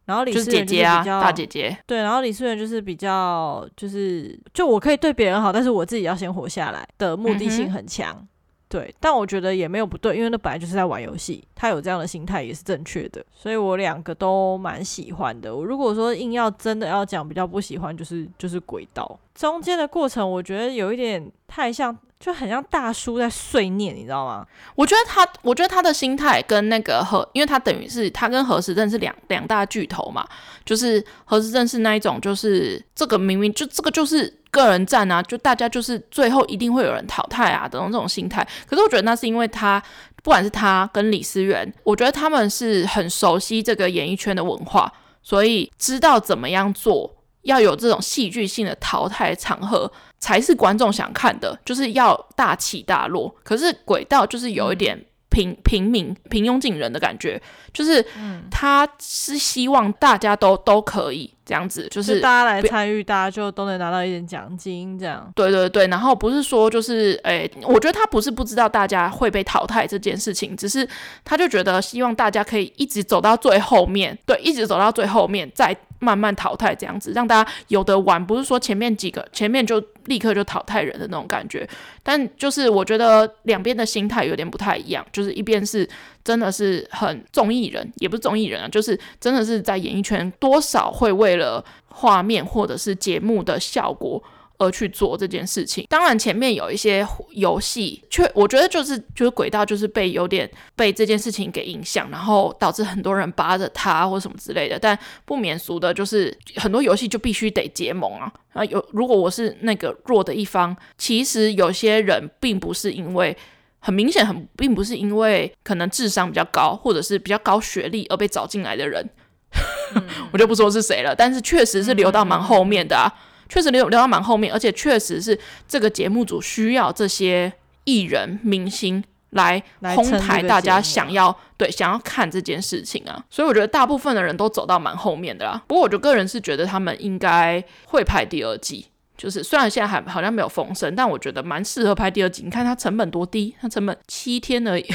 [0.06, 8.16] 然后李思源就是比较姐姐啊，大姐姐，对，然后李思源就是比较就是就我可以对别人好，但是我自己要先活下来的目的性很强。
[8.20, 8.28] 嗯
[8.70, 15.56] 对，但我觉得也没有不对，因为那本来就是在玩游戏，他有这样的心态也是正确的，所以我两个都蛮喜欢的。
[15.56, 21.95] 我如果说硬要真的要讲比较不喜欢，就是就是轨道中间的过程，我觉得有一点太像。
[22.24, 24.47] 就很像大叔在碎念，你知道吗？
[24.76, 30.26] 我觉得他，我觉得他的心态跟那个何，因为他等于是他跟何时正是两两大巨头嘛。
[30.63, 38.47] 就是何时正是那一种，就是这个明明就这个就是个人战啊，就大家就是最后一定会有人淘汰啊等等这种心态。
[38.65, 39.84] 可是我觉得那是因为他，
[40.24, 44.89] 不管是他跟李思源，我觉得他们是很熟悉这个演艺圈的文化，
[45.21, 49.91] 所以知道怎么样做，要有这种戏剧性的淘汰场合。
[50.24, 53.36] 才是观众想看的，就是要大起大落。
[53.43, 54.97] 可是轨道就是有一点
[55.30, 57.41] 平平民平庸近人的感觉，
[57.74, 58.05] 就是
[58.49, 65.32] 他是希望大家都都可以这样子，就是大家来参与，大家就都能拿到一点奖金，这样。
[65.36, 70.88] 对对对，然后不是说就是，诶、欸，我觉得他不是不知道大家会被淘汰这件事情，只是
[71.24, 75.76] 他就觉得希望大家可以一直走到最后面，对，一直走到最后面再。
[76.00, 81.66] 慢慢淘汰这样子，让大家有的玩，不是说前面几个前面就立刻就淘汰人的那种感觉。
[82.04, 85.88] 但就是我觉得两边的心态有点不太一样，就是一边是
[86.22, 94.23] 真的是很综艺人，也不是综艺人啊，就是真的是在演艺圈多少会为为了画面或者是节目的效果。
[94.59, 104.77] 而去做这件事情，当然前面有一些游戏，却我觉得就是就是轨道就是被有点被这件事情给影响，然后导致很多人扒着他或什么之类的。
[104.77, 108.63] 但不免俗的就是很多游戏就必须得结盟啊啊！
[108.65, 113.36] 有如果我是那个弱的一方，其实有些人并不是因为
[113.79, 119.09] 很明显很，并不是因为可能智商比较高或者是比较高学历而被找进来的人，
[120.32, 121.16] 我就不说是谁了。
[121.16, 123.12] 但是确实是留到蛮后面的啊。
[123.49, 125.38] 确实留留到蛮后面，而且确实是
[125.68, 129.62] 这个节目组需要这些艺人明星来
[129.95, 133.24] 哄抬大家想要对想要看这件事情啊。
[133.30, 135.62] 所以我觉得大部分的人都走到蛮后面的啦。
[135.68, 138.88] 不过我就个人是觉得他们应该会拍第二季。
[139.16, 142.41] 就是虽然现在还好像没有风声，但我觉得蛮适合拍第二季。
[142.41, 144.86] 你看它成本多低，它成本七天而已，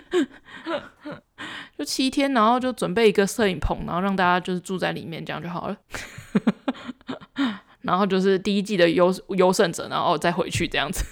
[1.80, 5.76] 就七天，然后就准备一个摄影棚，然后让大家就是住在里面，这样就好了。
[7.80, 11.02] 然后就是第一季的优优胜者，然后再回去这样子，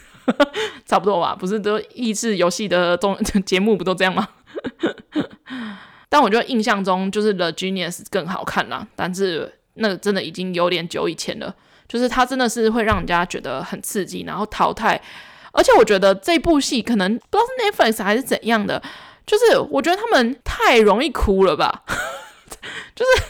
[0.85, 1.35] 差不多吧？
[1.35, 3.17] 不是都益智游戏的综
[3.47, 4.29] 节目不都这样吗？
[6.11, 11.55] 但我觉得印象中就是 The Genius 更好看啦，但是那个真的已经有点久以前了。
[11.89, 15.01] 就是它真的是会让人家觉得很刺激，然后淘汰。
[15.53, 18.83] 而且我觉得这部戏可能不知道是 Netflix 还是怎样的，
[19.29, 21.85] 就是我觉得他们太容易哭了吧。
[22.97, 23.23] 就是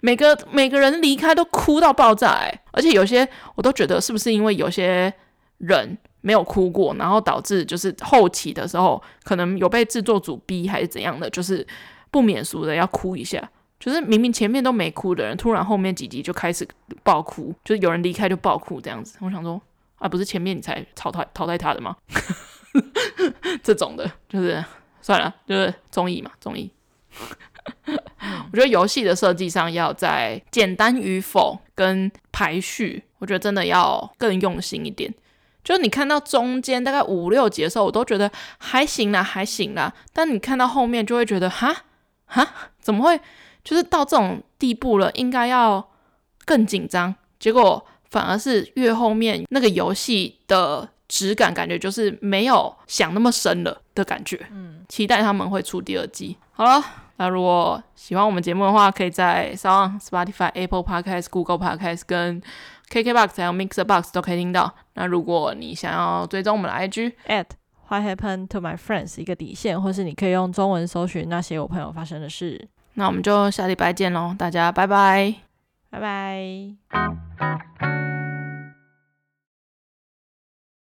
[0.00, 5.14] 每个每个人离开都哭到爆炸，欸，而且有些我都觉得是不是因为有些
[5.58, 11.64] 人没有哭过，然后导致就是后期的时候可能有被制作组逼还是怎样的，就是
[12.10, 13.48] 不免俗的要哭一下。
[13.78, 16.66] 就是明明前面都没哭的人，突然后面几集就开始
[17.04, 19.18] 爆哭，就是有人离开就爆哭这样子。
[19.20, 19.60] 我想说，
[19.98, 21.94] 啊，不是前面你才淘汰淘汰他的吗？
[23.62, 24.64] 这种的，就是
[25.06, 26.68] 算了，就是综艺嘛，综艺。
[27.86, 35.14] 我觉得游戏的设计上要在简单与否跟排序，我觉得真的要更用心一点。
[35.62, 38.28] 就是你看到中间大概五六集的时候，我都觉得
[38.58, 39.94] 还行啦，还行啦。
[40.12, 41.84] 但你看到后面就会觉得，哈
[42.24, 43.20] 哈，怎么会？
[43.62, 45.88] 就是到这种地步了，应该要
[46.44, 54.38] 更紧张，结果反而是越后面那个游戏的质感，感觉就是没有想那么深了的感觉。
[54.50, 56.36] 嗯，期待他们会出第二季。
[56.52, 56.82] 好了，
[57.16, 62.42] 那如果喜欢我们节目的话，可以在 SoundOn、Spotify、Apple Podcast、Google Podcast 跟
[62.90, 64.74] KKBox 还有 Mixer Box 都可以听到。
[64.94, 67.46] 那如果你想要追踪我们的 IG at
[67.88, 72.68] What Happened to My Friends 一个底线，或是你可以用中文搜寻那些我朋友发生的事。
[72.94, 75.34] 那我们就下礼拜见喽，大家拜拜，
[75.90, 78.15] 拜拜。